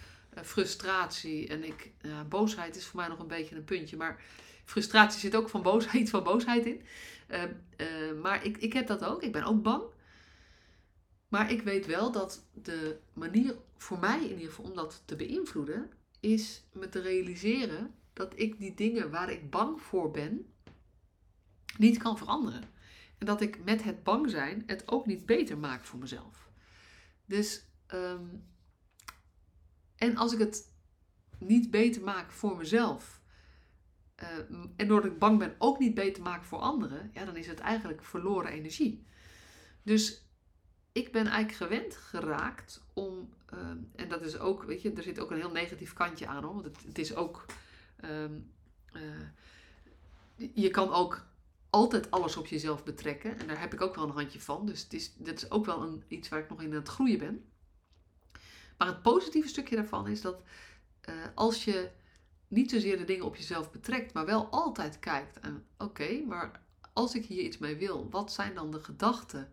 frustratie. 0.44 1.49
En 1.49 1.64
ik, 1.64 1.93
boosheid 2.29 2.76
is 2.76 2.87
voor 2.87 3.00
mij 3.00 3.08
nog 3.08 3.19
een 3.19 3.26
beetje 3.26 3.56
een 3.56 3.64
puntje. 3.64 3.96
Maar 3.96 4.23
frustratie 4.64 5.20
zit 5.20 5.37
ook 5.37 5.49
van 5.49 5.62
boosheid, 5.62 6.11
van 6.14 6.23
boosheid 6.23 6.67
in. 6.67 6.82
Uh, 7.29 7.43
uh, 7.76 8.20
maar 8.23 8.44
ik, 8.44 8.56
ik 8.56 8.73
heb 8.73 8.87
dat 8.87 9.05
ook. 9.05 9.23
Ik 9.23 9.32
ben 9.32 9.44
ook 9.44 9.62
bang. 9.62 9.82
Maar 11.29 11.50
ik 11.50 11.62
weet 11.62 11.87
wel 11.87 12.12
dat 12.12 12.46
de 12.52 12.99
manier 13.12 13.56
voor 13.76 13.99
mij 13.99 14.23
in 14.23 14.31
ieder 14.31 14.49
geval 14.49 14.64
om 14.64 14.75
dat 14.75 15.02
te 15.05 15.17
beïnvloeden, 15.17 15.90
is 16.20 16.64
me 16.73 16.88
te 16.88 17.00
realiseren 17.00 17.94
dat 18.12 18.32
ik 18.37 18.58
die 18.58 18.75
dingen 18.75 19.11
waar 19.11 19.31
ik 19.31 19.50
bang 19.50 19.81
voor 19.81 20.11
ben, 20.11 20.52
niet 21.76 21.99
kan 21.99 22.19
veranderen. 22.19 22.62
En 23.19 23.26
dat 23.26 23.40
ik 23.40 23.64
met 23.64 23.82
het 23.82 24.02
bang 24.02 24.31
zijn 24.31 24.62
het 24.67 24.88
ook 24.88 25.06
niet 25.06 25.26
beter 25.26 25.58
maak 25.58 25.85
voor 25.85 25.99
mezelf. 25.99 26.50
Dus, 27.25 27.64
um, 27.94 28.44
en 29.99 30.17
als 30.17 30.33
ik 30.33 30.39
het 30.39 30.73
niet 31.39 31.71
beter 31.71 32.03
maak 32.03 32.31
voor 32.31 32.56
mezelf, 32.56 33.21
uh, 34.23 34.29
en 34.77 34.89
doordat 34.89 35.12
ik 35.12 35.19
bang 35.19 35.39
ben 35.39 35.55
ook 35.59 35.79
niet 35.79 35.95
beter 35.95 36.23
maken 36.23 36.47
voor 36.47 36.59
anderen, 36.59 37.11
ja, 37.15 37.25
dan 37.25 37.37
is 37.37 37.47
het 37.47 37.61
eigenlijk 37.61 38.05
verloren 38.05 38.50
energie. 38.50 39.06
Dus 39.83 40.27
ik 40.93 41.12
ben 41.12 41.27
eigenlijk 41.27 41.73
gewend 41.73 41.97
geraakt 41.97 42.85
om, 42.93 43.29
uh, 43.55 43.61
en 43.95 44.09
dat 44.09 44.23
is 44.23 44.39
ook, 44.39 44.62
weet 44.62 44.83
je, 44.83 44.93
er 44.93 45.03
zit 45.03 45.21
ook 45.21 45.31
een 45.31 45.37
heel 45.37 45.50
negatief 45.50 45.93
kantje 45.93 46.27
aan 46.27 46.45
hoor, 46.45 46.53
want 46.55 46.65
het, 46.65 46.85
het 46.87 46.99
is 46.99 47.15
ook, 47.15 47.45
um, 48.05 48.53
uh, 48.93 49.03
je 50.55 50.71
kan 50.71 50.93
ook 50.93 51.27
altijd 51.71 52.11
alles 52.11 52.37
op 52.37 52.47
jezelf 52.47 52.85
betrekken 52.85 53.39
en 53.39 53.47
daar 53.47 53.61
heb 53.61 53.73
ik 53.73 53.81
ook 53.81 53.95
wel 53.95 54.05
een 54.05 54.11
handje 54.11 54.41
van, 54.41 54.67
dus 54.67 54.83
het 54.83 54.93
is, 54.93 55.15
dat 55.15 55.37
is 55.37 55.50
ook 55.50 55.67
wel 55.67 55.83
een, 55.83 56.03
iets 56.09 56.29
waar 56.29 56.41
ik 56.41 56.49
nog 56.49 56.62
in 56.62 56.71
aan 56.71 56.77
het 56.77 56.89
groeien 56.89 57.19
ben. 57.19 57.45
Maar 58.79 58.89
het 58.89 59.03
positieve 59.03 59.49
stukje 59.49 59.77
daarvan 59.77 60.09
is 60.09 60.21
dat 60.21 60.43
als 61.35 61.65
je 61.65 61.91
niet 62.49 62.71
zozeer 62.71 62.99
de 62.99 63.05
dingen 63.05 63.25
op 63.25 63.37
jezelf 63.37 63.71
betrekt, 63.71 64.13
maar 64.13 64.27
wel 64.27 64.49
altijd 64.51 64.99
kijkt. 64.99 65.41
En 65.41 65.67
oké, 65.79 66.23
maar 66.27 66.61
als 66.93 67.15
ik 67.15 67.27
hier 67.27 67.43
iets 67.43 67.59
mee 67.59 67.77
wil, 67.77 68.11
wat 68.11 68.33
zijn 68.33 68.55
dan 68.55 68.71
de 68.71 68.81
gedachten? 68.81 69.53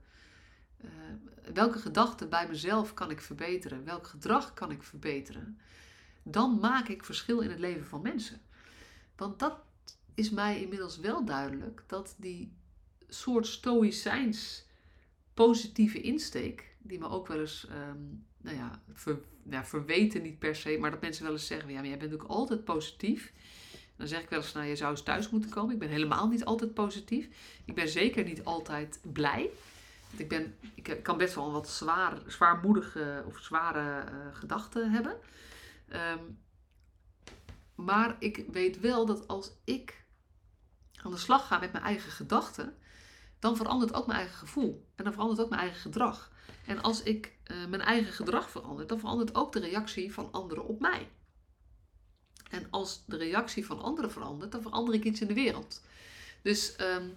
Uh, 0.85 0.91
welke 1.53 1.79
gedachten 1.79 2.29
bij 2.29 2.47
mezelf 2.47 2.93
kan 2.93 3.11
ik 3.11 3.21
verbeteren? 3.21 3.85
Welk 3.85 4.07
gedrag 4.07 4.53
kan 4.53 4.71
ik 4.71 4.83
verbeteren? 4.83 5.59
Dan 6.23 6.59
maak 6.59 6.87
ik 6.87 7.03
verschil 7.03 7.39
in 7.39 7.49
het 7.49 7.59
leven 7.59 7.85
van 7.85 8.01
mensen. 8.01 8.41
Want 9.15 9.39
dat 9.39 9.57
is 10.13 10.29
mij 10.29 10.61
inmiddels 10.61 10.97
wel 10.97 11.25
duidelijk 11.25 11.83
dat 11.87 12.15
die 12.17 12.53
soort 13.07 13.47
stoïcijns 13.47 14.65
positieve 15.33 16.01
insteek, 16.01 16.75
die 16.79 16.99
me 16.99 17.07
ook 17.07 17.27
wel 17.27 17.39
eens 17.39 17.67
um, 17.71 18.25
nou 18.45 18.57
ja, 18.57 18.81
ja, 19.49 19.65
verweten 19.65 20.21
niet 20.21 20.39
per 20.39 20.55
se, 20.55 20.77
maar 20.79 20.91
dat 20.91 21.01
mensen 21.01 21.23
wel 21.23 21.33
eens 21.33 21.47
zeggen: 21.47 21.71
ja, 21.71 21.79
maar 21.79 21.87
jij 21.87 21.97
bent 21.97 22.13
ook 22.13 22.23
altijd 22.23 22.63
positief. 22.63 23.33
Dan 23.95 24.07
zeg 24.07 24.21
ik 24.21 24.29
wel 24.29 24.39
eens: 24.39 24.53
nou, 24.53 24.65
je 24.65 24.75
zou 24.75 24.91
eens 24.91 25.03
thuis 25.03 25.29
moeten 25.29 25.49
komen. 25.49 25.73
Ik 25.73 25.79
ben 25.79 25.89
helemaal 25.89 26.27
niet 26.27 26.45
altijd 26.45 26.73
positief. 26.73 27.27
Ik 27.65 27.75
ben 27.75 27.89
zeker 27.89 28.23
niet 28.23 28.43
altijd 28.43 28.99
blij. 29.01 29.49
Want 30.07 30.19
ik, 30.19 30.29
ben, 30.29 30.55
ik 30.75 31.03
kan 31.03 31.17
best 31.17 31.35
wel 31.35 31.51
wat 31.51 31.69
zwaar, 31.69 32.21
zwaarmoedige 32.27 33.23
of 33.27 33.39
zware 33.39 34.11
uh, 34.11 34.35
gedachten 34.35 34.91
hebben. 34.91 35.15
Um, 35.93 36.37
maar 37.75 38.15
ik 38.19 38.45
weet 38.51 38.79
wel 38.79 39.05
dat 39.05 39.27
als 39.27 39.51
ik 39.63 40.05
aan 41.01 41.11
de 41.11 41.17
slag 41.17 41.47
ga 41.47 41.59
met 41.59 41.71
mijn 41.71 41.83
eigen 41.83 42.11
gedachten, 42.11 42.77
dan 43.39 43.55
verandert 43.55 43.93
ook 43.93 44.07
mijn 44.07 44.19
eigen 44.19 44.37
gevoel. 44.37 44.87
En 44.95 45.03
dan 45.03 45.13
verandert 45.13 45.41
ook 45.41 45.49
mijn 45.49 45.61
eigen 45.61 45.81
gedrag. 45.81 46.31
En 46.65 46.81
als 46.81 47.03
ik 47.03 47.37
uh, 47.47 47.65
mijn 47.65 47.81
eigen 47.81 48.13
gedrag 48.13 48.49
verander, 48.49 48.87
dan 48.87 48.99
verandert 48.99 49.35
ook 49.35 49.53
de 49.53 49.59
reactie 49.59 50.13
van 50.13 50.31
anderen 50.31 50.65
op 50.65 50.79
mij. 50.79 51.09
En 52.49 52.67
als 52.69 53.03
de 53.05 53.17
reactie 53.17 53.65
van 53.65 53.81
anderen 53.81 54.11
verandert, 54.11 54.51
dan 54.51 54.61
verander 54.61 54.93
ik 54.93 55.03
iets 55.03 55.21
in 55.21 55.27
de 55.27 55.33
wereld. 55.33 55.81
Dus 56.41 56.75
um, 56.79 57.13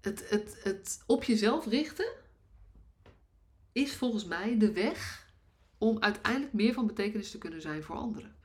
het, 0.00 0.30
het, 0.30 0.58
het 0.62 1.02
op 1.06 1.24
jezelf 1.24 1.66
richten 1.66 2.12
is 3.72 3.94
volgens 3.94 4.24
mij 4.24 4.58
de 4.58 4.72
weg 4.72 5.26
om 5.78 5.98
uiteindelijk 5.98 6.52
meer 6.52 6.72
van 6.72 6.86
betekenis 6.86 7.30
te 7.30 7.38
kunnen 7.38 7.62
zijn 7.62 7.82
voor 7.82 7.96
anderen. 7.96 8.36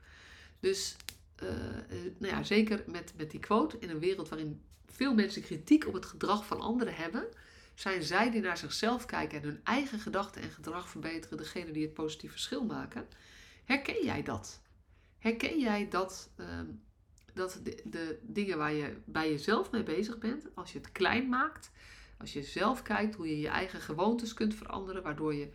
Dus 0.60 0.96
uh, 1.42 1.50
nou 2.18 2.34
ja, 2.34 2.42
zeker 2.42 2.84
met, 2.86 3.12
met 3.16 3.30
die 3.30 3.40
quote, 3.40 3.76
in 3.78 3.90
een 3.90 3.98
wereld 3.98 4.28
waarin 4.28 4.62
veel 4.86 5.14
mensen 5.14 5.42
kritiek 5.42 5.86
op 5.86 5.94
het 5.94 6.06
gedrag 6.06 6.46
van 6.46 6.60
anderen 6.60 6.94
hebben, 6.94 7.28
zijn 7.74 8.02
zij 8.02 8.30
die 8.30 8.40
naar 8.40 8.56
zichzelf 8.56 9.04
kijken 9.04 9.42
en 9.42 9.48
hun 9.48 9.60
eigen 9.64 9.98
gedachten 9.98 10.42
en 10.42 10.50
gedrag 10.50 10.88
verbeteren, 10.88 11.38
degene 11.38 11.70
die 11.70 11.82
het 11.82 11.94
positief 11.94 12.30
verschil 12.30 12.64
maken. 12.64 13.06
Herken 13.64 14.04
jij 14.04 14.22
dat? 14.22 14.60
Herken 15.18 15.60
jij 15.60 15.88
dat, 15.88 16.30
uh, 16.36 16.46
dat 17.32 17.60
de, 17.84 18.18
dingen 18.22 18.58
waar 18.58 18.72
je 18.72 18.96
bij 19.04 19.30
jezelf 19.30 19.70
mee 19.70 19.82
bezig 19.82 20.18
bent, 20.18 20.46
als 20.54 20.72
je 20.72 20.78
het 20.78 20.92
klein 20.92 21.28
maakt, 21.28 21.70
als 22.18 22.32
je 22.32 22.42
zelf 22.42 22.82
kijkt 22.82 23.14
hoe 23.14 23.28
je 23.28 23.40
je 23.40 23.48
eigen 23.48 23.80
gewoontes 23.80 24.34
kunt 24.34 24.54
veranderen, 24.54 25.02
waardoor 25.02 25.34
je 25.34 25.48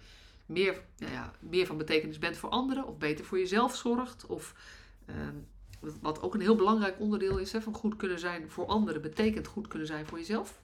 meer, 0.46 0.82
nou 0.98 1.14
ja, 1.14 1.34
meer 1.40 1.66
van 1.66 1.78
betekenis 1.78 2.20
bent 2.20 2.38
voor 2.38 2.50
anderen 2.50 2.88
of 2.88 2.98
beter 2.98 3.26
voor 3.26 3.38
jezelf 3.38 3.76
zorgt 3.76 4.26
of 4.26 4.56
uh, 5.10 5.16
wat 6.02 6.22
ook 6.22 6.34
een 6.34 6.42
heel 6.42 6.56
belangrijk 6.56 7.00
onderdeel 7.00 7.38
is 7.38 7.52
hè, 7.52 7.62
van 7.62 7.74
goed 7.74 7.96
kunnen 7.96 8.20
zijn 8.20 8.50
voor 8.50 8.66
anderen, 8.66 9.02
betekent 9.02 9.48
goed 9.48 9.68
kunnen 9.68 9.88
zijn 9.88 10.06
voor 10.06 10.18
jezelf. 10.18 10.62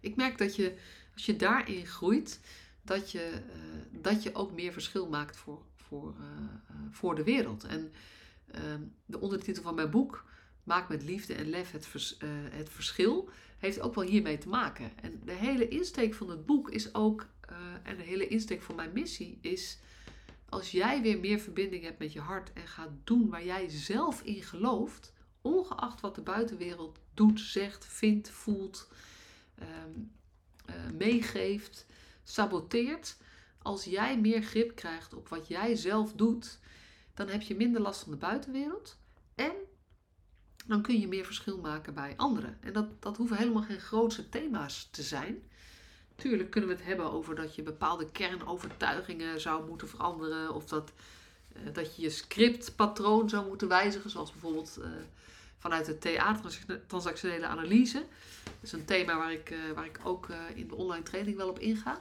Ik 0.00 0.16
merk 0.16 0.38
dat 0.38 0.56
je, 0.56 0.76
als 1.14 1.26
je 1.26 1.36
daarin 1.36 1.86
groeit, 1.86 2.40
dat 2.82 3.10
je, 3.10 3.42
uh, 3.46 4.02
dat 4.02 4.22
je 4.22 4.34
ook 4.34 4.52
meer 4.52 4.72
verschil 4.72 5.08
maakt 5.08 5.36
voor, 5.36 5.62
voor, 5.76 6.14
uh, 6.20 6.26
voor 6.90 7.14
de 7.14 7.24
wereld. 7.24 7.64
En 7.64 7.92
ehm, 8.50 8.82
de 9.06 9.20
ondertitel 9.20 9.62
van 9.62 9.74
mijn 9.74 9.90
boek, 9.90 10.28
Maak 10.62 10.88
met 10.88 11.02
liefde 11.02 11.34
en 11.34 11.50
lef 11.50 11.70
het, 11.70 11.86
vers, 11.86 12.16
het 12.50 12.70
verschil, 12.70 13.28
heeft 13.58 13.80
ook 13.80 13.94
wel 13.94 14.04
hiermee 14.04 14.38
te 14.38 14.48
maken. 14.48 14.98
En 14.98 15.22
de 15.24 15.32
hele 15.32 15.68
insteek 15.68 16.14
van 16.14 16.30
het 16.30 16.46
boek 16.46 16.70
is 16.70 16.94
ook, 16.94 17.26
en 17.82 17.96
de 17.96 18.02
hele 18.02 18.28
insteek 18.28 18.62
van 18.62 18.74
mijn 18.74 18.92
missie 18.92 19.38
is 19.40 19.78
als 20.50 20.70
jij 20.70 21.02
weer 21.02 21.20
meer 21.20 21.38
verbinding 21.38 21.82
hebt 21.82 21.98
met 21.98 22.12
je 22.12 22.20
hart 22.20 22.52
en 22.52 22.66
gaat 22.66 22.90
doen 23.04 23.28
waar 23.28 23.44
jij 23.44 23.68
zelf 23.68 24.22
in 24.22 24.42
gelooft, 24.42 25.12
ongeacht 25.40 26.00
wat 26.00 26.14
de 26.14 26.22
buitenwereld 26.22 26.98
doet, 27.14 27.40
zegt, 27.40 27.86
vindt, 27.86 28.30
voelt, 28.30 28.88
ehm, 29.60 30.00
eh, 30.64 30.90
meegeeft, 30.98 31.86
saboteert. 32.22 33.16
Als 33.62 33.84
jij 33.84 34.18
meer 34.18 34.42
grip 34.42 34.74
krijgt 34.74 35.14
op 35.14 35.28
wat 35.28 35.48
jij 35.48 35.76
zelf 35.76 36.12
doet, 36.12 36.58
dan 37.14 37.28
heb 37.28 37.42
je 37.42 37.56
minder 37.56 37.80
last 37.80 38.02
van 38.02 38.12
de 38.12 38.18
buitenwereld. 38.18 38.98
En 39.34 39.52
dan 40.66 40.82
kun 40.82 41.00
je 41.00 41.08
meer 41.08 41.24
verschil 41.24 41.58
maken 41.58 41.94
bij 41.94 42.14
anderen. 42.16 42.58
En 42.60 42.72
dat, 42.72 43.02
dat 43.02 43.16
hoeven 43.16 43.36
helemaal 43.36 43.62
geen 43.62 43.80
grootse 43.80 44.28
thema's 44.28 44.88
te 44.90 45.02
zijn. 45.02 45.42
Tuurlijk 46.16 46.50
kunnen 46.50 46.70
we 46.70 46.76
het 46.76 46.84
hebben 46.84 47.10
over 47.12 47.34
dat 47.34 47.54
je 47.54 47.62
bepaalde 47.62 48.10
kernovertuigingen 48.10 49.40
zou 49.40 49.68
moeten 49.68 49.88
veranderen. 49.88 50.54
Of 50.54 50.64
dat, 50.64 50.92
uh, 51.56 51.74
dat 51.74 51.96
je 51.96 52.02
je 52.02 52.10
scriptpatroon 52.10 53.28
zou 53.28 53.48
moeten 53.48 53.68
wijzigen. 53.68 54.10
Zoals 54.10 54.30
bijvoorbeeld 54.30 54.78
uh, 54.80 54.86
vanuit 55.60 55.86
de 55.86 55.98
TA-transactionele 55.98 57.46
analyse. 57.46 58.04
Dat 58.44 58.62
is 58.62 58.72
een 58.72 58.84
thema 58.84 59.16
waar 59.16 59.32
ik, 59.32 59.50
uh, 59.50 59.58
waar 59.74 59.86
ik 59.86 60.00
ook 60.04 60.28
in 60.54 60.68
de 60.68 60.74
online 60.74 61.02
training 61.02 61.36
wel 61.36 61.48
op 61.48 61.58
inga. 61.58 61.96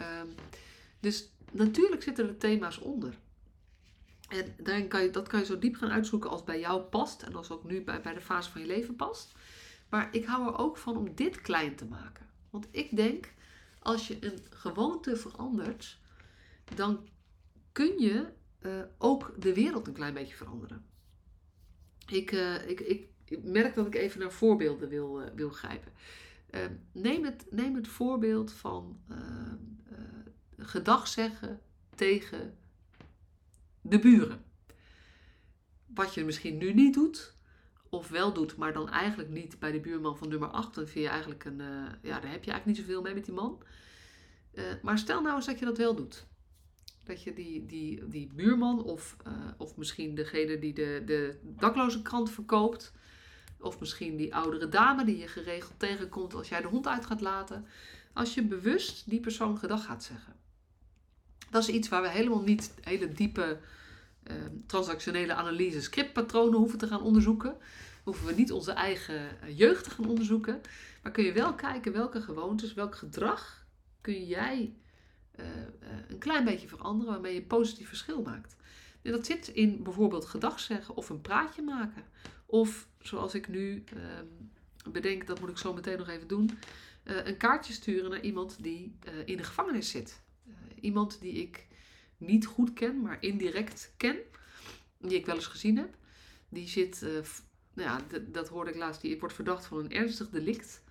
Um, 0.00 0.34
dus 1.00 1.28
natuurlijk 1.52 2.02
zitten 2.02 2.28
er 2.28 2.38
thema's 2.38 2.78
onder. 2.78 3.14
En 4.28 4.54
daarin 4.56 4.88
kan 4.88 5.02
je, 5.02 5.10
dat 5.10 5.28
kan 5.28 5.38
je 5.38 5.44
zo 5.46 5.58
diep 5.58 5.76
gaan 5.76 5.90
uitzoeken 5.90 6.30
als 6.30 6.44
bij 6.44 6.60
jou 6.60 6.80
past. 6.80 7.22
En 7.22 7.34
als 7.34 7.50
ook 7.50 7.64
nu 7.64 7.82
bij, 7.82 8.00
bij 8.00 8.14
de 8.14 8.20
fase 8.20 8.50
van 8.50 8.60
je 8.60 8.66
leven 8.66 8.96
past. 8.96 9.32
Maar 9.88 10.08
ik 10.12 10.24
hou 10.24 10.46
er 10.46 10.58
ook 10.58 10.76
van 10.76 10.96
om 10.96 11.14
dit 11.14 11.40
klein 11.40 11.76
te 11.76 11.84
maken. 11.84 12.26
Want 12.50 12.66
ik 12.70 12.96
denk, 12.96 13.32
als 13.78 14.08
je 14.08 14.16
een 14.20 14.38
gewoonte 14.50 15.16
verandert, 15.16 15.98
dan 16.74 17.08
kun 17.72 17.98
je 17.98 18.26
uh, 18.60 18.82
ook 18.98 19.34
de 19.38 19.54
wereld 19.54 19.86
een 19.86 19.92
klein 19.92 20.14
beetje 20.14 20.36
veranderen. 20.36 20.84
Ik, 22.10 22.32
uh, 22.32 22.68
ik, 22.68 22.80
ik, 22.80 23.08
ik, 23.24 23.42
merk 23.42 23.74
dat 23.74 23.86
ik 23.86 23.94
even 23.94 24.20
naar 24.20 24.32
voorbeelden 24.32 24.88
wil, 24.88 25.22
uh, 25.22 25.26
wil 25.34 25.50
grijpen. 25.50 25.92
neem, 26.92 27.24
het, 27.24 27.46
het 27.50 27.88
voorbeeld 27.88 28.52
van 28.52 29.00
gedag 30.58 31.08
zeggen 31.08 31.60
tegen 31.94 32.56
de 33.80 33.98
buren. 33.98 34.44
Wat 35.86 36.14
je 36.14 36.24
misschien 36.24 36.58
nu 36.58 36.74
niet 36.74 36.94
doet, 36.94 37.34
of 37.88 38.08
wel 38.08 38.32
doet, 38.32 38.56
maar 38.56 38.72
dan 38.72 38.88
eigenlijk 38.88 39.28
niet 39.30 39.58
bij 39.58 39.72
de 39.72 39.80
buurman 39.80 40.18
van 40.18 40.28
nummer 40.28 40.48
8, 40.48 40.74
dan 40.74 40.86
vind 40.86 41.04
je 41.04 41.10
eigenlijk 41.10 41.44
een, 41.44 41.58
ja, 42.02 42.20
daar 42.20 42.30
heb 42.30 42.44
je 42.44 42.50
eigenlijk 42.50 42.64
niet 42.64 42.76
zoveel 42.76 43.02
mee 43.02 43.14
met 43.14 43.24
die 43.24 43.34
man. 43.34 43.62
Maar 44.82 44.98
stel 44.98 45.22
nou 45.22 45.36
eens 45.36 45.46
dat 45.46 45.58
je 45.58 45.64
dat 45.64 45.78
wel 45.78 45.94
doet. 45.94 46.26
Dat 47.08 47.22
je 47.22 47.32
die, 47.32 47.66
die, 47.66 48.08
die 48.08 48.30
buurman 48.34 48.82
of, 48.82 49.16
uh, 49.26 49.32
of 49.56 49.76
misschien 49.76 50.14
degene 50.14 50.58
die 50.58 50.72
de, 50.72 51.02
de 51.06 51.38
dakloze 51.42 52.02
krant 52.02 52.30
verkoopt, 52.30 52.92
of 53.60 53.80
misschien 53.80 54.16
die 54.16 54.34
oudere 54.34 54.68
dame 54.68 55.04
die 55.04 55.18
je 55.18 55.28
geregeld 55.28 55.78
tegenkomt 55.78 56.34
als 56.34 56.48
jij 56.48 56.60
de 56.60 56.68
hond 56.68 56.86
uit 56.86 57.06
gaat 57.06 57.20
laten, 57.20 57.66
als 58.12 58.34
je 58.34 58.42
bewust 58.42 59.10
die 59.10 59.20
persoon 59.20 59.58
gedag 59.58 59.84
gaat 59.84 60.04
zeggen. 60.04 60.36
Dat 61.50 61.62
is 61.62 61.68
iets 61.68 61.88
waar 61.88 62.02
we 62.02 62.08
helemaal 62.08 62.42
niet 62.42 62.74
hele 62.80 63.12
diepe 63.12 63.58
Ehm, 64.28 64.56
transactionele 64.66 65.34
analyse 65.34 65.82
scriptpatronen 65.82 66.58
hoeven 66.58 66.78
te 66.78 66.86
gaan 66.86 67.02
onderzoeken. 67.02 67.56
Hoeven 68.04 68.26
we 68.26 68.34
niet 68.34 68.52
onze 68.52 68.72
eigen 68.72 69.40
eh, 69.40 69.58
jeugd 69.58 69.84
te 69.84 69.90
gaan 69.90 70.08
onderzoeken. 70.08 70.60
Maar 71.02 71.12
kun 71.12 71.24
je 71.24 71.32
wel 71.32 71.54
kijken 71.54 71.92
welke 71.92 72.20
gewoontes, 72.20 72.74
welk 72.74 72.96
gedrag 72.96 73.66
kun 74.00 74.26
jij 74.26 74.74
uh, 75.40 75.46
uh, 75.46 75.88
een 76.08 76.18
klein 76.18 76.44
beetje 76.44 76.68
veranderen 76.68 77.12
waarmee 77.12 77.34
je 77.34 77.42
positief 77.42 77.88
verschil 77.88 78.22
maakt. 78.22 78.56
En 79.02 79.12
dat 79.12 79.26
zit 79.26 79.48
in 79.48 79.82
bijvoorbeeld 79.82 80.24
gedag 80.24 80.60
zeggen 80.60 80.96
of 80.96 81.08
een 81.08 81.20
praatje 81.20 81.62
maken. 81.62 82.04
Of 82.46 82.88
zoals 83.00 83.34
ik 83.34 83.48
nu 83.48 83.84
uh, 83.94 84.02
bedenk, 84.92 85.26
dat 85.26 85.40
moet 85.40 85.48
ik 85.48 85.58
zo 85.58 85.74
meteen 85.74 85.98
nog 85.98 86.08
even 86.08 86.28
doen, 86.28 86.58
een 87.04 87.36
kaartje 87.36 87.72
sturen 87.72 88.10
naar 88.10 88.20
iemand 88.20 88.62
die 88.62 88.98
in 89.24 89.36
de 89.36 89.42
gevangenis 89.42 89.90
zit. 89.90 90.20
iemand 90.80 91.20
die 91.20 91.32
ik 91.32 91.66
niet 92.16 92.46
goed 92.46 92.72
ken, 92.72 93.00
maar 93.00 93.16
indirect 93.20 93.92
ken, 93.96 94.16
die 94.98 95.18
ik 95.18 95.26
wel 95.26 95.34
eens 95.34 95.46
gezien 95.46 95.76
heb. 95.76 95.94
Die 96.48 96.68
zit, 96.68 97.00
nou 97.74 97.88
ja, 97.88 98.18
dat 98.20 98.48
hoorde 98.48 98.70
ik 98.70 98.76
laatst, 98.76 99.00
die 99.00 99.18
wordt 99.18 99.34
verdacht 99.34 99.66
van 99.66 99.78
een 99.78 99.92
ernstig 99.92 100.30
delict. 100.30 100.82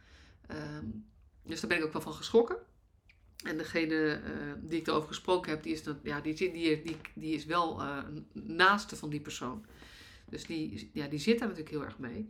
Um, 0.51 1.05
dus 1.43 1.59
daar 1.59 1.69
ben 1.69 1.77
ik 1.77 1.85
ook 1.85 1.93
wel 1.93 2.01
van 2.01 2.13
geschrokken. 2.13 2.57
En 3.43 3.57
degene 3.57 4.21
uh, 4.23 4.53
die 4.61 4.79
ik 4.79 4.87
erover 4.87 5.07
gesproken 5.07 5.51
heb, 5.51 5.63
die 5.63 5.73
is, 5.73 5.83
dan, 5.83 5.99
ja, 6.03 6.21
die, 6.21 6.33
die, 6.33 6.51
die, 6.51 6.97
die 7.13 7.35
is 7.35 7.45
wel 7.45 7.81
uh, 7.81 7.97
naaste 8.33 8.95
van 8.95 9.09
die 9.09 9.19
persoon. 9.19 9.65
Dus 10.29 10.45
die, 10.45 10.89
ja, 10.93 11.07
die 11.07 11.19
zit 11.19 11.39
daar 11.39 11.47
natuurlijk 11.47 11.75
heel 11.75 11.85
erg 11.85 11.99
mee. 11.99 12.29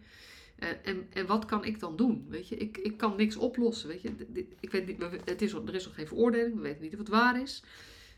En, 0.83 1.07
en, 1.13 1.25
wat 1.25 1.45
kan 1.45 1.63
ik 1.63 1.79
dan 1.79 1.95
doen? 1.95 2.25
Weet 2.29 2.47
je, 2.47 2.55
ik, 2.55 2.77
ik 2.77 2.97
kan 2.97 3.15
niks 3.15 3.35
oplossen. 3.35 3.89
Weet 3.89 4.01
je, 4.01 4.11
ik 4.59 4.71
weet 4.71 4.87
niet, 4.87 5.01
het 5.25 5.41
is, 5.41 5.53
er 5.53 5.75
is 5.75 5.85
nog 5.85 5.95
geen 5.95 6.07
veroordeling, 6.07 6.55
we 6.55 6.61
weten 6.61 6.81
niet 6.81 6.93
of 6.93 6.99
het 6.99 7.07
waar 7.07 7.41
is. 7.41 7.63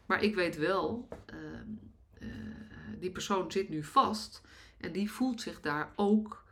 Maar 0.05 0.23
ik 0.23 0.35
weet 0.35 0.57
wel, 0.57 1.07
uh, 1.33 2.27
uh, 2.27 2.29
die 2.99 3.11
persoon 3.11 3.51
zit 3.51 3.69
nu 3.69 3.83
vast 3.83 4.41
en 4.77 4.91
die 4.91 5.11
voelt 5.11 5.41
zich 5.41 5.61
daar 5.61 5.93
ook 5.95 6.45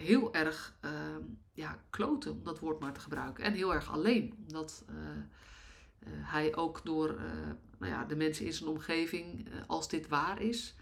heel 0.00 0.34
erg 0.34 0.74
uh, 0.84 0.90
ja, 1.52 1.78
kloten, 1.90 2.32
om 2.32 2.44
dat 2.44 2.58
woord 2.58 2.80
maar 2.80 2.92
te 2.92 3.00
gebruiken. 3.00 3.44
En 3.44 3.52
heel 3.52 3.74
erg 3.74 3.90
alleen, 3.90 4.34
omdat 4.46 4.84
eh, 4.88 4.94
hij 6.08 6.56
ook 6.56 6.80
door 6.84 7.20
nou 7.78 7.92
ja, 7.92 8.04
de 8.04 8.16
mensen 8.16 8.46
in 8.46 8.52
zijn 8.52 8.70
omgeving, 8.70 9.48
als 9.66 9.88
dit 9.88 10.08
waar 10.08 10.42
is, 10.42 10.74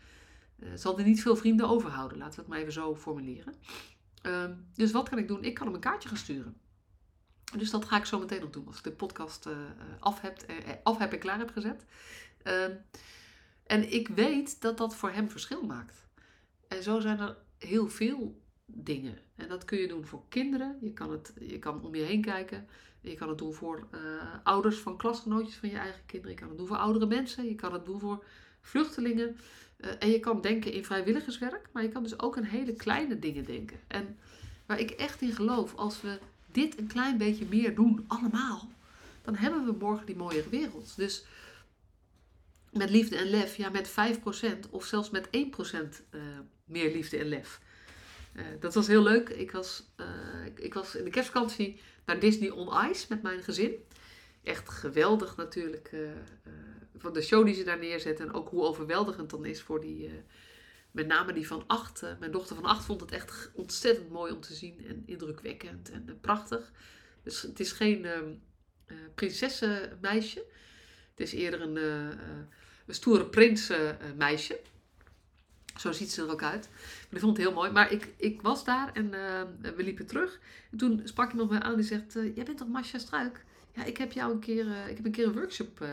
zal 0.74 0.98
er 0.98 1.04
niet 1.04 1.22
veel 1.22 1.36
vrienden 1.36 1.68
overhouden. 1.68 2.18
Laten 2.18 2.34
we 2.34 2.40
het 2.40 2.50
maar 2.50 2.58
even 2.58 2.72
zo 2.72 2.96
formuleren. 2.96 3.54
Ehm, 4.22 4.54
dus 4.74 4.92
wat 4.92 5.08
kan 5.08 5.18
ik 5.18 5.28
doen? 5.28 5.44
Ik 5.44 5.54
kan 5.54 5.66
hem 5.66 5.74
een 5.74 5.80
kaartje 5.80 6.08
gaan 6.08 6.18
sturen. 6.18 6.56
Dus 7.56 7.70
dat 7.70 7.84
ga 7.84 7.96
ik 7.96 8.04
zo 8.04 8.18
meteen 8.18 8.40
nog 8.40 8.50
doen 8.50 8.66
als 8.66 8.78
ik 8.78 8.84
de 8.84 8.92
podcast 8.92 9.48
af, 9.98 10.20
heb, 10.20 10.44
af 10.82 10.98
heb 10.98 11.12
en 11.12 11.18
klaar 11.18 11.38
heb 11.38 11.50
gezet. 11.50 11.84
Uh, 12.44 12.64
en 13.66 13.92
ik 13.92 14.08
weet 14.08 14.60
dat 14.60 14.78
dat 14.78 14.94
voor 14.94 15.10
hem 15.10 15.30
verschil 15.30 15.62
maakt. 15.62 16.06
En 16.68 16.82
zo 16.82 17.00
zijn 17.00 17.20
er 17.20 17.36
heel 17.58 17.88
veel 17.88 18.40
dingen. 18.72 19.18
En 19.36 19.48
dat 19.48 19.64
kun 19.64 19.78
je 19.78 19.88
doen 19.88 20.06
voor 20.06 20.22
kinderen. 20.28 20.78
Je 20.80 20.92
kan, 20.92 21.10
het, 21.10 21.32
je 21.40 21.58
kan 21.58 21.84
om 21.84 21.94
je 21.94 22.02
heen 22.02 22.22
kijken. 22.22 22.66
Je 23.00 23.14
kan 23.14 23.28
het 23.28 23.38
doen 23.38 23.54
voor 23.54 23.88
ouders 24.42 24.78
van 24.78 24.96
klasgenootjes 24.96 25.54
van 25.54 25.68
je 25.68 25.76
eigen 25.76 26.00
kinderen. 26.06 26.34
Je 26.34 26.40
kan 26.40 26.48
het 26.48 26.58
doen 26.58 26.66
voor 26.66 26.76
oudere 26.76 27.06
mensen. 27.06 27.44
Je 27.48 27.54
kan 27.54 27.72
het 27.72 27.84
doen 27.84 28.00
voor 28.00 28.24
vluchtelingen. 28.60 29.36
en 29.98 30.10
je 30.10 30.20
kan 30.20 30.40
denken 30.40 30.72
in 30.72 30.84
vrijwilligerswerk. 30.84 31.68
Maar 31.72 31.82
je 31.82 31.88
kan 31.88 32.02
dus 32.02 32.18
ook 32.18 32.36
in 32.36 32.42
hele 32.42 32.72
kleine 32.72 33.18
dingen 33.18 33.44
denken. 33.44 33.80
En 33.86 34.16
waar 34.66 34.80
ik 34.80 34.90
echt 34.90 35.20
in 35.20 35.32
geloof, 35.32 35.74
als 35.74 36.00
we 36.00 36.18
dit 36.52 36.78
een 36.78 36.86
klein 36.86 37.18
beetje 37.18 37.46
meer 37.48 37.74
doen, 37.74 38.04
allemaal, 38.06 38.68
dan 39.22 39.36
hebben 39.36 39.64
we 39.64 39.72
morgen 39.78 40.06
die 40.06 40.16
mooiere 40.16 40.48
wereld. 40.48 40.96
Dus 40.96 41.24
met 42.72 42.90
liefde 42.90 43.16
en 43.16 43.30
lef, 43.30 43.56
ja, 43.56 43.68
met 43.68 43.90
5% 43.90 44.70
of 44.70 44.84
zelfs 44.84 45.10
met 45.10 45.26
1% 45.26 45.30
uh, 45.30 45.80
eh, 46.10 46.20
meer 46.64 46.92
liefde 46.92 47.18
en 47.18 47.28
lef. 47.28 47.60
Uh, 48.38 48.44
dat 48.60 48.74
was 48.74 48.86
heel 48.86 49.02
leuk. 49.02 49.28
Ik 49.28 49.50
was, 49.50 49.92
uh, 50.00 50.06
ik 50.54 50.74
was 50.74 50.94
in 50.94 51.04
de 51.04 51.10
kerstvakantie 51.10 51.80
naar 52.06 52.20
Disney 52.20 52.50
on 52.50 52.90
Ice 52.90 53.06
met 53.08 53.22
mijn 53.22 53.42
gezin. 53.42 53.72
Echt 54.42 54.68
geweldig 54.68 55.36
natuurlijk. 55.36 55.90
van 56.96 57.12
de 57.12 57.22
show 57.22 57.44
die 57.44 57.54
ze 57.54 57.64
daar 57.64 57.78
neerzetten. 57.78 58.26
En 58.26 58.32
ook 58.32 58.48
hoe 58.48 58.62
overweldigend 58.62 59.30
dan 59.30 59.44
is 59.44 59.62
voor 59.62 59.80
die 59.80 60.10
met 60.90 61.06
name 61.06 61.32
die 61.32 61.46
van 61.46 61.64
acht. 61.66 62.02
Eh, 62.02 62.10
mijn 62.18 62.30
dochter 62.30 62.56
van 62.56 62.64
acht 62.64 62.84
vond 62.84 63.00
het 63.00 63.12
echt 63.12 63.50
ontzettend 63.52 64.10
mooi 64.10 64.32
om 64.32 64.40
te 64.40 64.54
zien. 64.54 64.86
En 64.86 65.02
indrukwekkend 65.06 65.90
en 65.90 66.04
eh, 66.08 66.14
prachtig. 66.20 66.72
Dus 67.22 67.42
het 67.42 67.60
is 67.60 67.72
geen 67.72 68.04
uh, 68.04 68.96
prinsessenmeisje. 69.14 70.44
Het 71.10 71.20
is 71.26 71.32
eerder 71.32 71.60
een, 71.60 71.76
een 71.76 72.94
stoere 72.94 73.26
prinsenmeisje. 73.26 74.60
Zo 75.78 75.92
ziet 75.92 76.10
ze 76.10 76.22
er 76.22 76.30
ook 76.30 76.42
uit. 76.42 76.68
Ik 77.10 77.18
vond 77.18 77.36
het 77.36 77.46
heel 77.46 77.54
mooi. 77.54 77.70
Maar 77.70 77.92
ik, 77.92 78.08
ik 78.16 78.42
was 78.42 78.64
daar 78.64 78.90
en 78.92 79.10
we 79.60 79.82
liepen 79.82 80.06
terug. 80.06 80.38
En 80.70 80.78
toen 80.78 81.00
sprak 81.04 81.30
iemand 81.30 81.50
mij 81.50 81.60
aan 81.60 81.76
die 81.76 81.84
zegt... 81.84 82.12
Jij 82.12 82.44
bent 82.44 82.58
toch 82.58 82.68
Masha 82.68 82.98
Struik? 82.98 83.44
Ja, 83.74 83.84
ik 83.84 83.96
heb, 83.96 84.12
jou 84.12 84.32
een 84.32 84.38
keer, 84.38 84.66
ik 84.88 84.96
heb 84.96 85.04
een 85.04 85.12
keer 85.12 85.26
een 85.26 85.32
workshop 85.32 85.84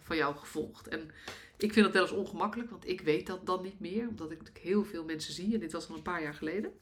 van 0.00 0.16
jou 0.16 0.36
gevolgd. 0.36 0.88
En 0.88 1.10
ik 1.56 1.72
vind 1.72 1.84
het 1.84 1.94
wel 1.94 2.02
eens 2.02 2.12
ongemakkelijk, 2.12 2.70
want 2.70 2.88
ik 2.88 3.00
weet 3.00 3.26
dat 3.26 3.46
dan 3.46 3.62
niet 3.62 3.80
meer, 3.80 4.08
omdat 4.08 4.30
ik 4.30 4.38
natuurlijk 4.38 4.64
heel 4.64 4.84
veel 4.84 5.04
mensen 5.04 5.32
zie 5.34 5.54
en 5.54 5.60
dit 5.60 5.72
was 5.72 5.88
al 5.88 5.96
een 5.96 6.02
paar 6.02 6.22
jaar 6.22 6.34
geleden. 6.34 6.72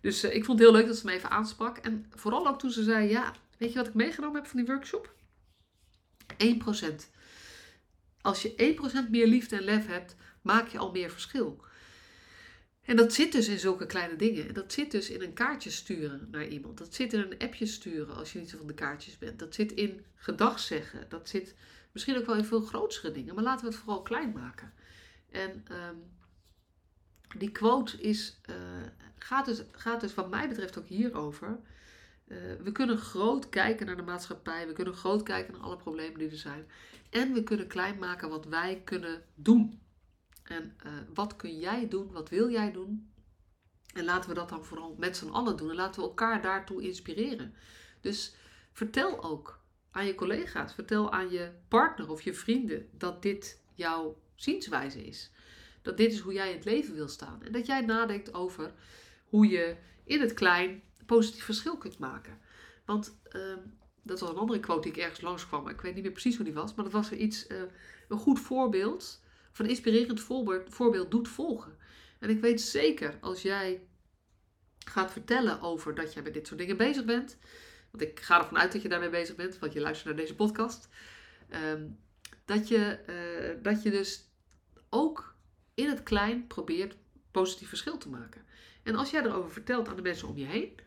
Dus 0.00 0.24
ik 0.24 0.44
vond 0.44 0.58
het 0.58 0.68
heel 0.68 0.76
leuk 0.76 0.86
dat 0.86 0.96
ze 0.96 1.06
me 1.06 1.12
even 1.12 1.30
aansprak. 1.30 1.78
En 1.78 2.06
vooral 2.14 2.48
ook 2.48 2.58
toen 2.58 2.70
ze 2.70 2.82
zei: 2.82 3.08
Ja, 3.08 3.32
Weet 3.56 3.72
je 3.72 3.78
wat 3.78 3.86
ik 3.86 3.94
meegenomen 3.94 4.40
heb 4.40 4.46
van 4.46 4.58
die 4.58 4.68
workshop? 4.68 5.14
1%. 6.44 6.94
Als 8.20 8.42
je 8.42 8.76
1% 9.06 9.10
meer 9.10 9.26
liefde 9.26 9.56
en 9.56 9.62
lef 9.62 9.86
hebt, 9.86 10.16
maak 10.42 10.68
je 10.68 10.78
al 10.78 10.90
meer 10.90 11.10
verschil. 11.10 11.64
En 12.86 12.96
dat 12.96 13.12
zit 13.12 13.32
dus 13.32 13.48
in 13.48 13.58
zulke 13.58 13.86
kleine 13.86 14.16
dingen. 14.16 14.48
En 14.48 14.54
dat 14.54 14.72
zit 14.72 14.90
dus 14.90 15.10
in 15.10 15.22
een 15.22 15.32
kaartje 15.32 15.70
sturen 15.70 16.28
naar 16.30 16.46
iemand. 16.46 16.78
Dat 16.78 16.94
zit 16.94 17.12
in 17.12 17.20
een 17.20 17.38
appje 17.38 17.66
sturen 17.66 18.16
als 18.16 18.32
je 18.32 18.38
niet 18.38 18.50
zo 18.50 18.58
van 18.58 18.66
de 18.66 18.74
kaartjes 18.74 19.18
bent. 19.18 19.38
Dat 19.38 19.54
zit 19.54 19.72
in 19.72 20.04
gedag 20.14 20.58
zeggen. 20.58 21.06
Dat 21.08 21.28
zit 21.28 21.54
misschien 21.92 22.16
ook 22.16 22.26
wel 22.26 22.36
in 22.36 22.44
veel 22.44 22.60
grotere 22.60 23.12
dingen. 23.12 23.34
Maar 23.34 23.44
laten 23.44 23.64
we 23.64 23.70
het 23.70 23.80
vooral 23.80 24.02
klein 24.02 24.32
maken. 24.32 24.72
En 25.30 25.64
ehm, 25.68 25.94
die 27.38 27.50
quote 27.50 28.00
is, 28.00 28.40
uh, 28.50 28.56
gaat, 29.18 29.44
dus, 29.44 29.62
gaat 29.70 30.00
dus 30.00 30.14
wat 30.14 30.30
mij 30.30 30.48
betreft 30.48 30.78
ook 30.78 30.86
hierover. 30.86 31.58
Uh, 32.28 32.38
we 32.62 32.72
kunnen 32.72 32.98
groot 32.98 33.48
kijken 33.48 33.86
naar 33.86 33.96
de 33.96 34.02
maatschappij. 34.02 34.66
We 34.66 34.72
kunnen 34.72 34.94
groot 34.94 35.22
kijken 35.22 35.52
naar 35.52 35.62
alle 35.62 35.76
problemen 35.76 36.18
die 36.18 36.30
er 36.30 36.36
zijn. 36.36 36.66
En 37.10 37.32
we 37.32 37.42
kunnen 37.42 37.66
klein 37.66 37.98
maken 37.98 38.28
wat 38.28 38.44
wij 38.44 38.80
kunnen 38.84 39.22
doen. 39.34 39.80
En 40.48 40.76
uh, 40.86 40.92
wat 41.14 41.36
kun 41.36 41.58
jij 41.58 41.88
doen? 41.88 42.12
Wat 42.12 42.28
wil 42.28 42.50
jij 42.50 42.72
doen? 42.72 43.10
En 43.94 44.04
laten 44.04 44.28
we 44.28 44.34
dat 44.34 44.48
dan 44.48 44.64
vooral 44.64 44.94
met 44.98 45.16
z'n 45.16 45.28
allen 45.28 45.56
doen. 45.56 45.70
En 45.70 45.76
laten 45.76 46.00
we 46.00 46.08
elkaar 46.08 46.42
daartoe 46.42 46.82
inspireren. 46.82 47.54
Dus 48.00 48.34
vertel 48.72 49.22
ook 49.22 49.60
aan 49.90 50.06
je 50.06 50.14
collega's, 50.14 50.74
vertel 50.74 51.12
aan 51.12 51.30
je 51.30 51.50
partner 51.68 52.10
of 52.10 52.22
je 52.22 52.34
vrienden 52.34 52.88
dat 52.92 53.22
dit 53.22 53.60
jouw 53.74 54.16
zienswijze 54.34 55.06
is. 55.06 55.30
Dat 55.82 55.96
dit 55.96 56.12
is 56.12 56.18
hoe 56.18 56.32
jij 56.32 56.48
in 56.48 56.56
het 56.56 56.64
leven 56.64 56.94
wil 56.94 57.08
staan. 57.08 57.42
En 57.42 57.52
dat 57.52 57.66
jij 57.66 57.80
nadenkt 57.80 58.34
over 58.34 58.72
hoe 59.24 59.48
je 59.48 59.76
in 60.04 60.20
het 60.20 60.34
klein 60.34 60.82
positief 61.06 61.44
verschil 61.44 61.76
kunt 61.76 61.98
maken. 61.98 62.38
Want 62.84 63.18
uh, 63.32 63.56
dat 64.02 64.20
was 64.20 64.30
een 64.30 64.36
andere 64.36 64.60
quote 64.60 64.82
die 64.82 64.92
ik 64.92 64.98
ergens 64.98 65.20
langskwam. 65.20 65.68
Ik 65.68 65.80
weet 65.80 65.94
niet 65.94 66.02
meer 66.02 66.12
precies 66.12 66.36
hoe 66.36 66.44
die 66.44 66.54
was. 66.54 66.74
Maar 66.74 66.84
dat 66.84 66.94
was 66.94 67.10
er 67.10 67.16
iets, 67.16 67.48
uh, 67.48 67.62
een 68.08 68.18
goed 68.18 68.40
voorbeeld 68.40 69.22
een 69.64 69.70
inspirerend 69.70 70.20
voorbeeld, 70.68 71.10
doet 71.10 71.28
volgen. 71.28 71.76
En 72.18 72.30
ik 72.30 72.40
weet 72.40 72.60
zeker 72.60 73.18
als 73.20 73.42
jij 73.42 73.86
gaat 74.88 75.12
vertellen 75.12 75.60
over 75.60 75.94
dat 75.94 76.12
jij 76.12 76.22
met 76.22 76.34
dit 76.34 76.46
soort 76.46 76.60
dingen 76.60 76.76
bezig 76.76 77.04
bent. 77.04 77.38
Want 77.90 78.02
ik 78.02 78.20
ga 78.20 78.38
ervan 78.38 78.58
uit 78.58 78.72
dat 78.72 78.82
je 78.82 78.88
daarmee 78.88 79.10
bezig 79.10 79.36
bent, 79.36 79.58
want 79.58 79.72
je 79.72 79.80
luistert 79.80 80.08
naar 80.08 80.24
deze 80.24 80.34
podcast. 80.34 80.88
Um, 81.72 81.98
dat, 82.44 82.68
je, 82.68 82.98
uh, 83.56 83.62
dat 83.62 83.82
je 83.82 83.90
dus 83.90 84.24
ook 84.88 85.34
in 85.74 85.88
het 85.88 86.02
klein 86.02 86.46
probeert 86.46 86.96
positief 87.30 87.68
verschil 87.68 87.98
te 87.98 88.08
maken. 88.08 88.44
En 88.82 88.94
als 88.94 89.10
jij 89.10 89.22
erover 89.22 89.50
vertelt 89.50 89.88
aan 89.88 89.96
de 89.96 90.02
mensen 90.02 90.28
om 90.28 90.36
je 90.36 90.44
heen. 90.44 90.84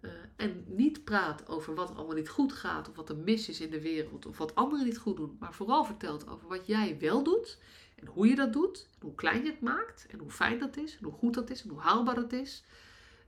Uh, 0.00 0.10
en 0.36 0.64
niet 0.66 1.04
praat 1.04 1.48
over 1.48 1.74
wat 1.74 1.94
allemaal 1.94 2.16
niet 2.16 2.28
goed 2.28 2.52
gaat, 2.52 2.88
of 2.88 2.96
wat 2.96 3.08
er 3.08 3.16
mis 3.16 3.48
is 3.48 3.60
in 3.60 3.70
de 3.70 3.80
wereld, 3.80 4.26
of 4.26 4.38
wat 4.38 4.54
anderen 4.54 4.86
niet 4.86 4.98
goed 4.98 5.16
doen, 5.16 5.36
maar 5.38 5.54
vooral 5.54 5.84
vertelt 5.84 6.28
over 6.28 6.48
wat 6.48 6.66
jij 6.66 6.98
wel 6.98 7.22
doet 7.22 7.58
en 8.00 8.06
hoe 8.06 8.26
je 8.26 8.34
dat 8.34 8.52
doet, 8.52 8.88
hoe 9.00 9.14
klein 9.14 9.44
je 9.44 9.50
het 9.50 9.60
maakt, 9.60 10.06
en 10.06 10.18
hoe 10.18 10.30
fijn 10.30 10.58
dat 10.58 10.76
is, 10.76 10.96
en 10.96 11.04
hoe 11.04 11.12
goed 11.12 11.34
dat 11.34 11.50
is, 11.50 11.62
en 11.62 11.70
hoe 11.70 11.80
haalbaar 11.80 12.14
dat 12.14 12.32
is, 12.32 12.64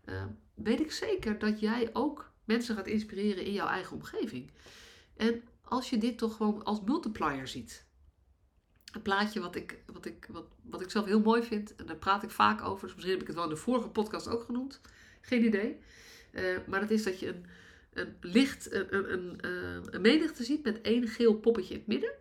uh, 0.05 0.25
weet 0.55 0.81
ik 0.81 0.93
zeker 0.93 1.38
dat 1.38 1.61
jij 1.61 1.91
ook 1.93 2.33
mensen 2.45 2.76
gaat 2.76 2.87
inspireren 2.87 3.45
in 3.45 3.52
jouw 3.52 3.67
eigen 3.67 3.97
omgeving. 3.97 4.50
En 5.17 5.43
als 5.62 5.91
je 5.91 5.99
dit 5.99 6.19
toch 6.19 6.37
gewoon 6.37 6.64
als 6.64 6.81
multiplier 6.81 7.49
ziet. 7.49 7.87
Een 8.93 9.02
plaatje 9.02 9.41
wat 9.41 9.57
ik, 9.57 9.83
wat, 9.87 10.07
ik, 10.07 10.29
wat, 10.31 10.47
wat 10.62 10.81
ik 10.81 10.91
zelf 10.91 11.07
heel 11.07 11.21
mooi 11.21 11.43
vind, 11.43 11.75
en 11.75 11.87
daar 11.87 11.97
praat 11.97 12.23
ik 12.23 12.31
vaak 12.31 12.62
over, 12.62 12.87
dus 12.87 12.95
misschien 12.95 13.14
heb 13.14 13.21
ik 13.21 13.26
het 13.26 13.37
wel 13.37 13.45
in 13.45 13.55
de 13.55 13.57
vorige 13.57 13.88
podcast 13.88 14.29
ook 14.29 14.43
genoemd, 14.43 14.81
geen 15.21 15.45
idee. 15.45 15.79
Uh, 16.33 16.59
maar 16.67 16.81
dat 16.81 16.91
is 16.91 17.02
dat 17.02 17.21
je 17.21 17.29
een, 17.29 17.47
een 17.93 18.17
licht, 18.21 18.73
een, 18.73 18.95
een, 18.95 19.12
een, 19.12 19.41
eh, 19.41 19.93
een 19.93 20.00
menigte 20.00 20.45
ziet 20.45 20.64
met 20.64 20.81
één 20.81 21.09
geel 21.09 21.35
poppetje 21.35 21.75
in 21.75 21.78
het 21.78 21.89
midden. 21.89 22.13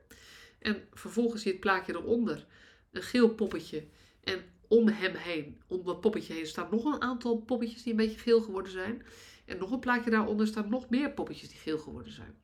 En 0.62 0.88
vervolgens 0.94 1.42
zie 1.42 1.52
je 1.52 1.58
het 1.58 1.66
plaatje 1.66 1.96
eronder, 1.96 2.46
een 2.92 3.02
geel 3.02 3.30
poppetje. 3.30 3.88
En 4.24 4.44
om 4.68 4.88
hem 4.88 5.16
heen, 5.16 5.62
om 5.68 5.84
dat 5.84 6.02
poppetje 6.02 6.34
heen, 6.34 6.48
staan 6.48 6.68
nog 6.72 6.86
een 6.86 7.02
aantal 7.02 7.38
poppetjes 7.38 7.84
die 7.84 7.92
een 7.92 7.98
beetje 7.98 8.20
geel 8.20 8.42
geworden 8.42 8.72
zijn. 8.72 9.06
En 9.46 9.58
nog 9.58 9.72
een 9.72 9.80
plaatje 9.80 10.10
daaronder 10.10 10.48
staan 10.48 10.70
nog 10.70 10.90
meer 10.90 11.12
poppetjes 11.12 11.50
die 11.50 11.58
geel 11.58 11.78
geworden 11.78 12.14
zijn. 12.14 12.36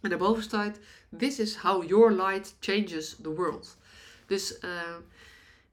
En 0.00 0.10
daarboven 0.10 0.42
staat: 0.42 0.78
This 1.18 1.38
is 1.38 1.56
how 1.56 1.88
your 1.88 2.12
light 2.12 2.56
changes 2.60 3.16
the 3.22 3.34
world. 3.34 3.76
Dus 4.26 4.58
uh, 4.60 4.96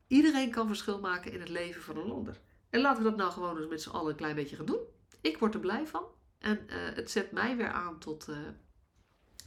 iedereen 0.07 0.51
kan 0.51 0.67
verschil 0.67 0.99
maken 0.99 1.31
in 1.31 1.39
het 1.39 1.49
leven 1.49 1.81
van 1.81 1.97
een 1.97 2.11
ander. 2.11 2.39
En 2.69 2.81
laten 2.81 3.03
we 3.03 3.09
dat 3.09 3.17
nou 3.17 3.31
gewoon 3.31 3.57
eens 3.57 3.67
met 3.67 3.81
z'n 3.81 3.89
allen 3.89 4.09
een 4.09 4.15
klein 4.15 4.35
beetje 4.35 4.55
gaan 4.55 4.65
doen. 4.65 4.81
Ik 5.21 5.37
word 5.37 5.53
er 5.53 5.59
blij 5.59 5.87
van. 5.87 6.03
En 6.39 6.59
uh, 6.67 6.75
het 6.95 7.11
zet 7.11 7.31
mij 7.31 7.57
weer 7.57 7.71
aan 7.71 7.99
tot 7.99 8.27
uh, 8.29 8.37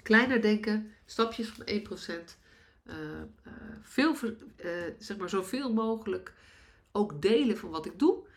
kleiner 0.03 0.41
denken, 0.41 0.93
stapjes 1.05 1.49
van 1.49 1.67
1%. 1.69 2.41
Uh, 2.85 2.95
veel, 3.83 4.17
zeg 4.99 5.17
maar 5.17 5.29
zoveel 5.29 5.73
mogelijk 5.73 6.33
ook 6.93 7.23
delen 7.23 7.59
van 7.59 7.71
wat 7.71 7.87
ik 7.87 7.99
doe. 7.99 8.31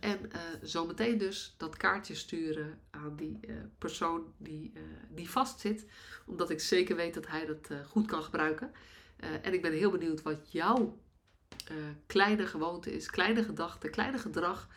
En 0.00 0.30
zometeen 0.62 1.18
dus 1.18 1.54
dat 1.58 1.76
kaartje 1.76 2.14
sturen 2.14 2.80
aan 2.90 3.16
die 3.16 3.40
persoon 3.78 4.32
die, 4.36 4.72
die 5.08 5.30
vastzit. 5.30 5.86
Omdat 6.26 6.50
ik 6.50 6.60
zeker 6.60 6.96
weet 6.96 7.14
dat 7.14 7.26
hij 7.26 7.46
dat 7.46 7.68
goed 7.86 8.06
kan 8.06 8.22
gebruiken. 8.22 8.72
en 9.16 9.52
ik 9.52 9.62
ben 9.62 9.72
heel 9.72 9.90
benieuwd 9.90 10.22
wat 10.22 10.52
jouw 10.52 10.98
kleine 12.06 12.46
gewoonte 12.46 12.92
is, 12.94 13.10
kleine 13.10 13.44
gedachte, 13.44 13.88
kleine 13.88 14.18
gedrag. 14.18 14.68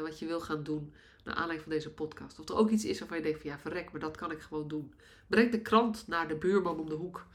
Wat 0.00 0.18
je 0.18 0.26
wil 0.26 0.40
gaan 0.40 0.62
doen 0.62 0.92
naar 1.24 1.34
aanleiding 1.34 1.62
van 1.62 1.72
deze 1.72 1.90
podcast. 1.90 2.38
Of 2.38 2.48
er 2.48 2.56
ook 2.56 2.70
iets 2.70 2.84
is 2.84 2.98
waarvan 2.98 3.16
je 3.16 3.22
denkt 3.22 3.40
van 3.40 3.50
ja 3.50 3.58
verrek, 3.58 3.90
maar 3.92 4.00
dat 4.00 4.16
kan 4.16 4.30
ik 4.30 4.40
gewoon 4.40 4.68
doen. 4.68 4.94
Breng 5.26 5.50
de 5.50 5.60
krant 5.60 6.06
naar 6.06 6.28
de 6.28 6.36
buurman 6.36 6.80
om 6.80 6.88
de 6.88 6.94
hoek. 6.94 7.26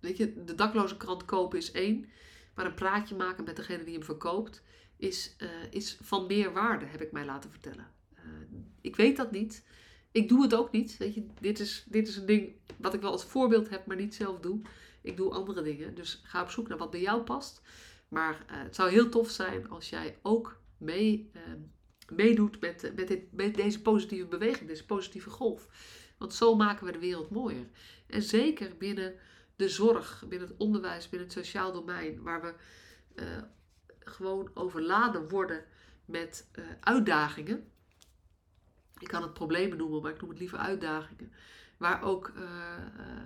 weet 0.00 0.16
je, 0.16 0.44
de 0.44 0.54
dakloze 0.54 0.96
krant 0.96 1.24
kopen 1.24 1.58
is 1.58 1.72
één. 1.72 2.06
Maar 2.54 2.66
een 2.66 2.74
praatje 2.74 3.14
maken 3.16 3.44
met 3.44 3.56
degene 3.56 3.84
die 3.84 3.94
hem 3.94 4.04
verkoopt 4.04 4.62
is, 4.96 5.36
is 5.70 5.98
van 6.02 6.26
meer 6.26 6.52
waarde, 6.52 6.84
heb 6.84 7.00
ik 7.00 7.12
mij 7.12 7.24
laten 7.24 7.50
vertellen. 7.50 7.86
Ik 8.80 8.96
weet 8.96 9.16
dat 9.16 9.30
niet. 9.30 9.64
Ik 10.12 10.28
doe 10.28 10.42
het 10.42 10.54
ook 10.54 10.72
niet. 10.72 10.96
Weet 10.96 11.14
je, 11.14 11.26
dit, 11.40 11.60
is, 11.60 11.84
dit 11.88 12.08
is 12.08 12.16
een 12.16 12.26
ding 12.26 12.52
wat 12.76 12.94
ik 12.94 13.00
wel 13.00 13.10
als 13.10 13.24
voorbeeld 13.24 13.70
heb, 13.70 13.86
maar 13.86 13.96
niet 13.96 14.14
zelf 14.14 14.40
doe. 14.40 14.60
Ik 15.00 15.16
doe 15.16 15.32
andere 15.32 15.62
dingen. 15.62 15.94
Dus 15.94 16.20
ga 16.24 16.42
op 16.42 16.50
zoek 16.50 16.68
naar 16.68 16.78
wat 16.78 16.90
bij 16.90 17.00
jou 17.00 17.22
past. 17.22 17.62
Maar 18.10 18.32
uh, 18.32 18.62
het 18.62 18.74
zou 18.74 18.90
heel 18.90 19.08
tof 19.08 19.30
zijn 19.30 19.68
als 19.68 19.90
jij 19.90 20.18
ook 20.22 20.60
mee, 20.78 21.30
meedoet 22.08 22.60
met, 22.60 22.92
met, 22.96 23.08
dit, 23.08 23.32
met 23.32 23.54
deze 23.54 23.82
positieve 23.82 24.26
beweging, 24.26 24.68
deze 24.68 24.86
positieve 24.86 25.30
golf. 25.30 25.68
Want 26.18 26.34
zo 26.34 26.56
maken 26.56 26.86
we 26.86 26.92
de 26.92 26.98
wereld 26.98 27.30
mooier. 27.30 27.66
En 28.06 28.22
zeker 28.22 28.76
binnen 28.76 29.14
de 29.56 29.68
zorg, 29.68 30.24
binnen 30.28 30.48
het 30.48 30.56
onderwijs, 30.56 31.08
binnen 31.08 31.28
het 31.28 31.36
sociaal 31.38 31.72
domein, 31.72 32.22
waar 32.22 32.42
we 32.42 32.54
uh, 33.14 33.26
gewoon 33.98 34.50
overladen 34.54 35.28
worden 35.28 35.64
met 36.04 36.50
uitdagingen. 36.80 37.70
Ik 38.98 39.08
kan 39.08 39.22
het 39.22 39.32
problemen 39.32 39.78
noemen, 39.78 40.02
maar 40.02 40.12
ik 40.12 40.20
noem 40.20 40.30
het 40.30 40.38
liever 40.38 40.58
uitdagingen. 40.58 41.32
Waar 41.76 42.02
ook 42.02 42.32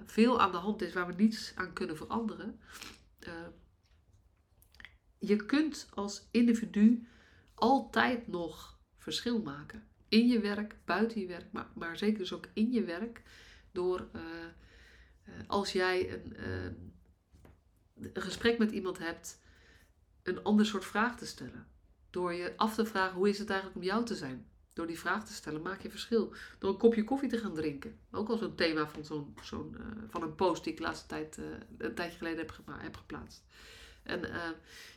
veel 0.06 0.40
aan 0.40 0.50
de 0.50 0.56
hand 0.56 0.82
is, 0.82 0.92
waar 0.92 1.06
we 1.06 1.12
niets 1.16 1.52
aan 1.54 1.72
kunnen 1.72 1.96
veranderen. 1.96 2.60
Je 5.26 5.46
kunt 5.46 5.88
als 5.94 6.28
individu 6.30 7.06
altijd 7.54 8.28
nog 8.28 8.78
verschil 8.98 9.42
maken. 9.42 9.86
In 10.08 10.26
je 10.26 10.40
werk, 10.40 10.76
buiten 10.84 11.20
je 11.20 11.26
werk, 11.26 11.52
maar, 11.74 11.96
zeker 11.96 12.18
dus 12.18 12.32
ook 12.32 12.48
in 12.52 12.72
je 12.72 12.84
werk. 12.84 13.22
Door 13.72 14.08
eh, 14.12 14.22
als 15.46 15.72
jij 15.72 16.12
een, 16.12 16.36
eh, 16.36 16.64
een 18.12 18.22
gesprek 18.22 18.58
met 18.58 18.70
iemand 18.70 18.98
hebt, 18.98 19.42
een 20.22 20.42
ander 20.42 20.66
soort 20.66 20.84
vraag 20.84 21.18
te 21.18 21.26
stellen. 21.26 21.66
Door 22.10 22.32
je 22.32 22.56
af 22.56 22.74
te 22.74 22.86
vragen 22.86 23.16
hoe 23.16 23.28
is 23.28 23.38
het 23.38 23.50
eigenlijk 23.50 23.80
om 23.80 23.86
jou 23.86 24.04
te 24.04 24.14
zijn. 24.14 24.48
Door 24.72 24.86
die 24.86 24.98
vraag 24.98 25.26
te 25.26 25.32
stellen 25.32 25.62
maak 25.62 25.82
je 25.82 25.90
verschil. 25.90 26.34
Door 26.58 26.70
een 26.70 26.78
kopje 26.78 27.04
koffie 27.04 27.28
te 27.28 27.38
gaan 27.38 27.54
drinken. 27.54 27.98
Ook 28.10 28.28
al 28.28 28.36
zo'n 28.36 28.54
thema 28.54 28.88
van, 28.88 29.04
zo'n, 29.42 29.76
van 30.08 30.22
een 30.22 30.34
post 30.34 30.64
die 30.64 30.72
ik 30.72 30.78
laatste 30.78 31.06
tijd, 31.06 31.38
een 31.78 31.94
tijdje 31.94 32.18
geleden 32.18 32.38
heb, 32.38 32.60
heb 32.66 32.96
geplaatst. 32.96 33.44
En 34.04 34.24
uh, 34.24 34.48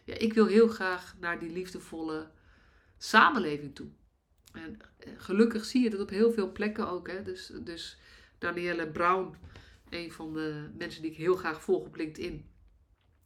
ja, 0.03 0.17
ik 0.17 0.33
wil 0.33 0.45
heel 0.45 0.67
graag 0.67 1.15
naar 1.19 1.39
die 1.39 1.51
liefdevolle 1.51 2.31
samenleving 2.97 3.75
toe. 3.75 3.87
En 4.51 4.79
gelukkig 5.17 5.65
zie 5.65 5.83
je 5.83 5.89
dat 5.89 5.99
op 5.99 6.09
heel 6.09 6.31
veel 6.31 6.51
plekken 6.51 6.87
ook. 6.89 7.07
Hè? 7.07 7.23
Dus, 7.23 7.51
dus 7.63 7.97
Danielle 8.37 8.87
Brown 8.87 9.35
een 9.89 10.11
van 10.11 10.33
de 10.33 10.69
mensen 10.77 11.01
die 11.01 11.11
ik 11.11 11.17
heel 11.17 11.35
graag 11.35 11.61
volg 11.61 11.85
op 11.85 11.95
LinkedIn, 11.95 12.49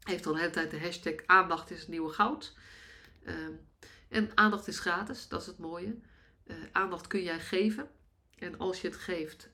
heeft 0.04 0.26
al 0.26 0.34
de 0.34 0.40
hele 0.40 0.52
tijd 0.52 0.72
de 0.72 0.80
hashtag 0.80 1.14
aandacht 1.26 1.72
is 1.72 1.88
nieuwe 1.88 2.10
goud. 2.10 2.54
Uh, 3.24 3.34
en 4.10 4.32
aandacht 4.36 4.68
is 4.68 4.80
gratis, 4.80 5.28
dat 5.28 5.42
is 5.42 5.48
het 5.48 5.58
mooie. 5.58 6.00
Uh, 6.46 6.56
aandacht 6.72 7.08
kun 7.08 7.24
jij 7.24 7.40
geven. 7.40 7.90
En 8.38 8.58
als 8.58 8.82
je 8.82 8.88
het 8.88 8.98
geeft, 8.98 9.50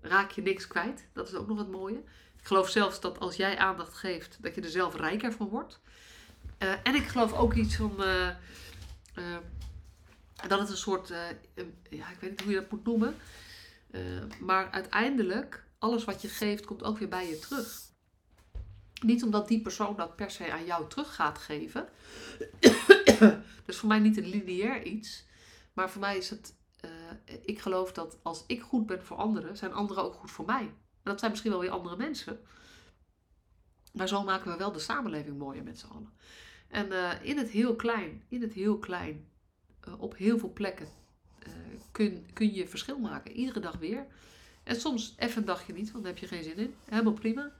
raak 0.00 0.30
je 0.30 0.42
niks 0.42 0.66
kwijt. 0.66 1.08
Dat 1.12 1.28
is 1.28 1.34
ook 1.34 1.46
nog 1.46 1.58
het 1.58 1.70
mooie. 1.70 2.02
Ik 2.44 2.50
geloof 2.50 2.68
zelfs 2.68 3.00
dat 3.00 3.18
als 3.18 3.36
jij 3.36 3.58
aandacht 3.58 3.94
geeft, 3.94 4.42
dat 4.42 4.54
je 4.54 4.60
er 4.60 4.68
zelf 4.68 4.96
rijker 4.96 5.32
van 5.32 5.48
wordt. 5.48 5.80
Eh, 6.58 6.72
en 6.82 6.94
ik 6.94 7.06
geloof 7.06 7.32
ook 7.32 7.54
iets 7.54 7.76
van 7.76 7.96
dat 10.48 10.58
het 10.58 10.68
een 10.68 10.76
soort, 10.76 11.08
ja, 11.90 12.10
ik 12.10 12.18
weet 12.20 12.30
niet 12.30 12.40
hoe 12.40 12.52
je 12.52 12.60
dat 12.60 12.70
moet 12.70 12.84
noemen. 12.84 13.16
Maar 14.40 14.70
uiteindelijk, 14.70 15.64
alles 15.78 16.04
wat 16.04 16.22
je 16.22 16.28
geeft, 16.28 16.64
komt 16.64 16.82
ook 16.82 16.98
weer 16.98 17.08
bij 17.08 17.28
je 17.28 17.38
terug. 17.38 17.80
Niet 19.02 19.22
omdat 19.22 19.48
die 19.48 19.60
persoon 19.60 19.96
dat 19.96 20.16
per 20.16 20.30
se 20.30 20.52
aan 20.52 20.64
jou 20.64 20.88
terug 20.88 21.14
gaat 21.14 21.38
geven. 21.38 21.88
dus 23.66 23.76
voor 23.76 23.88
mij 23.88 23.98
niet 23.98 24.16
een 24.16 24.28
lineair 24.28 24.82
iets. 24.82 25.24
Maar 25.72 25.90
voor 25.90 26.00
mij 26.00 26.16
is 26.16 26.30
het, 26.30 26.54
ik 27.44 27.60
geloof 27.60 27.92
dat 27.92 28.18
als 28.22 28.44
ik 28.46 28.62
goed 28.62 28.86
ben 28.86 29.04
voor 29.04 29.16
anderen, 29.16 29.56
zijn 29.56 29.72
anderen 29.72 30.04
ook 30.04 30.14
goed 30.14 30.30
voor 30.30 30.44
mij. 30.44 30.70
Dat 31.04 31.18
zijn 31.18 31.30
misschien 31.30 31.50
wel 31.52 31.60
weer 31.60 31.70
andere 31.70 31.96
mensen. 31.96 32.40
Maar 33.92 34.08
zo 34.08 34.22
maken 34.22 34.52
we 34.52 34.58
wel 34.58 34.72
de 34.72 34.78
samenleving 34.78 35.38
mooier 35.38 35.64
met 35.64 35.78
z'n 35.78 35.86
allen. 35.86 36.12
En 36.68 36.86
uh, 36.86 37.12
in 37.22 37.38
het 37.38 37.48
heel 37.48 37.76
klein, 37.76 38.24
in 38.28 38.42
het 38.42 38.52
heel 38.52 38.78
klein, 38.78 39.28
uh, 39.88 40.00
op 40.00 40.16
heel 40.16 40.38
veel 40.38 40.52
plekken 40.52 40.88
kun, 41.92 42.26
kun 42.32 42.54
je 42.54 42.68
verschil 42.68 42.98
maken. 42.98 43.32
Iedere 43.32 43.60
dag 43.60 43.76
weer. 43.76 44.06
En 44.62 44.76
soms 44.80 45.14
even 45.16 45.38
een 45.38 45.44
dagje 45.44 45.72
niet, 45.72 45.92
want 45.92 46.04
daar 46.04 46.12
heb 46.12 46.22
je 46.22 46.28
geen 46.28 46.42
zin 46.42 46.56
in. 46.56 46.74
Helemaal 46.84 47.12
prima. 47.12 47.52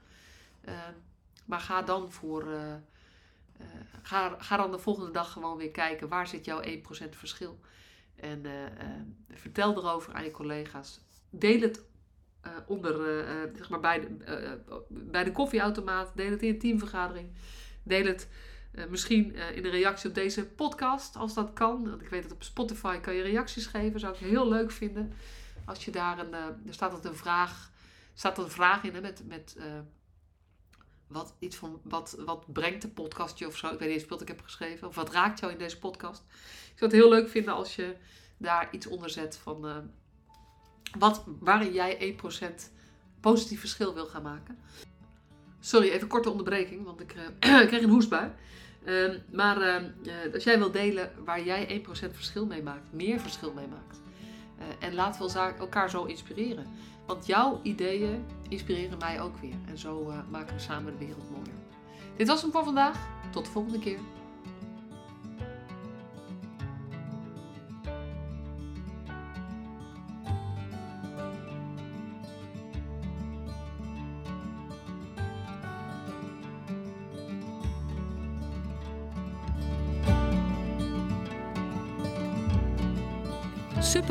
Maar 1.45 1.59
ga 1.59 1.81
dan 1.81 2.11
voor. 2.11 2.47
Ga, 4.01 4.35
ga 4.39 4.57
dan 4.57 4.71
de 4.71 4.79
volgende 4.79 5.11
dag 5.11 5.31
gewoon 5.31 5.57
weer 5.57 5.71
kijken 5.71 6.07
waar 6.07 6.27
zit 6.27 6.45
jouw 6.45 6.61
1% 6.61 6.67
verschil. 7.09 7.59
En 8.15 8.45
vertel 9.29 9.77
erover 9.77 10.13
aan 10.13 10.23
je 10.23 10.31
collega's. 10.31 10.99
Deel 11.29 11.61
het 11.61 11.83
onder, 12.67 13.25
zeg 13.57 13.69
maar 13.69 13.79
bij, 13.79 13.99
de, 13.99 14.07
bij 14.89 15.23
de 15.23 15.31
koffieautomaat. 15.31 16.11
Deel 16.15 16.31
het 16.31 16.41
in 16.41 16.49
een 16.49 16.59
teamvergadering. 16.59 17.29
Deel 17.83 18.05
het 18.05 18.27
misschien 18.89 19.35
in 19.35 19.65
een 19.65 19.71
reactie 19.71 20.09
op 20.09 20.15
deze 20.15 20.45
podcast, 20.45 21.15
als 21.15 21.33
dat 21.33 21.53
kan. 21.53 21.89
Want 21.89 22.01
ik 22.01 22.09
weet 22.09 22.23
dat 22.23 22.31
op 22.31 22.43
Spotify 22.43 22.99
kan 22.99 23.13
je 23.13 23.21
reacties 23.21 23.65
geven. 23.65 23.99
Zou 23.99 24.13
ik 24.13 24.19
heel 24.19 24.47
leuk 24.47 24.71
vinden. 24.71 25.13
Als 25.65 25.85
je 25.85 25.91
daar 25.91 26.19
een. 26.19 26.33
er 26.33 26.55
staat 26.69 27.03
er 27.03 27.09
een 27.09 27.15
vraag. 27.15 27.71
staat 28.13 28.37
een 28.37 28.49
vraag 28.49 28.83
in 28.83 28.93
hè, 28.93 29.01
met. 29.01 29.23
met 29.27 29.55
wat, 31.07 31.35
iets 31.39 31.55
van, 31.55 31.81
wat, 31.83 32.15
wat 32.25 32.53
brengt 32.53 32.81
de 32.81 32.87
podcast 32.87 33.39
je 33.39 33.47
of 33.47 33.57
zo? 33.57 33.67
Ik 33.67 33.79
weet 33.79 33.89
niet 33.89 33.99
eens 33.99 34.09
wat 34.09 34.21
ik 34.21 34.27
heb 34.27 34.41
geschreven. 34.41 34.87
Of 34.87 34.95
wat 34.95 35.11
raakt 35.11 35.39
jou 35.39 35.51
in 35.51 35.57
deze 35.57 35.79
podcast? 35.79 36.23
Ik 36.71 36.77
zou 36.77 36.91
het 36.91 36.99
heel 36.99 37.09
leuk 37.09 37.29
vinden 37.29 37.53
als 37.53 37.75
je 37.75 37.95
daar 38.37 38.67
iets 38.71 38.87
onder 38.87 39.09
zet 39.09 39.37
van 39.37 39.65
uh, 39.65 39.77
wat, 40.99 41.23
waarin 41.39 41.73
jij 41.73 42.17
1% 42.21 42.71
positief 43.19 43.59
verschil 43.59 43.93
wil 43.93 44.05
gaan 44.05 44.21
maken. 44.21 44.57
Sorry, 45.59 45.89
even 45.89 46.07
korte 46.07 46.29
onderbreking, 46.29 46.83
want 46.83 47.01
ik, 47.01 47.15
uh, 47.15 47.27
kreeg 47.39 47.81
een 47.81 47.89
hoestbui. 47.89 48.31
Uh, 48.85 49.13
maar 49.31 49.57
uh, 49.57 50.33
als 50.33 50.43
jij 50.43 50.57
wil 50.57 50.71
delen 50.71 51.11
waar 51.25 51.43
jij 51.43 51.83
1% 51.85 51.89
verschil 51.91 52.45
mee 52.45 52.63
maakt, 52.63 52.93
meer 52.93 53.19
verschil 53.19 53.53
mee 53.53 53.67
maakt. 53.67 54.01
en 54.79 54.93
laten 54.93 55.27
we 55.27 55.53
elkaar 55.59 55.89
zo 55.89 56.03
inspireren. 56.03 56.65
Want 57.05 57.25
jouw 57.25 57.59
ideeën 57.63 58.25
inspireren 58.49 58.97
mij 58.97 59.21
ook 59.21 59.37
weer. 59.37 59.55
En 59.67 59.77
zo 59.77 60.13
maken 60.31 60.55
we 60.55 60.61
samen 60.61 60.91
de 60.97 61.05
wereld 61.05 61.29
mooier. 61.29 61.55
Dit 62.17 62.27
was 62.27 62.41
hem 62.41 62.51
voor 62.51 62.63
vandaag. 62.63 62.97
Tot 63.31 63.45
de 63.45 63.51
volgende 63.51 63.79
keer. 63.79 63.99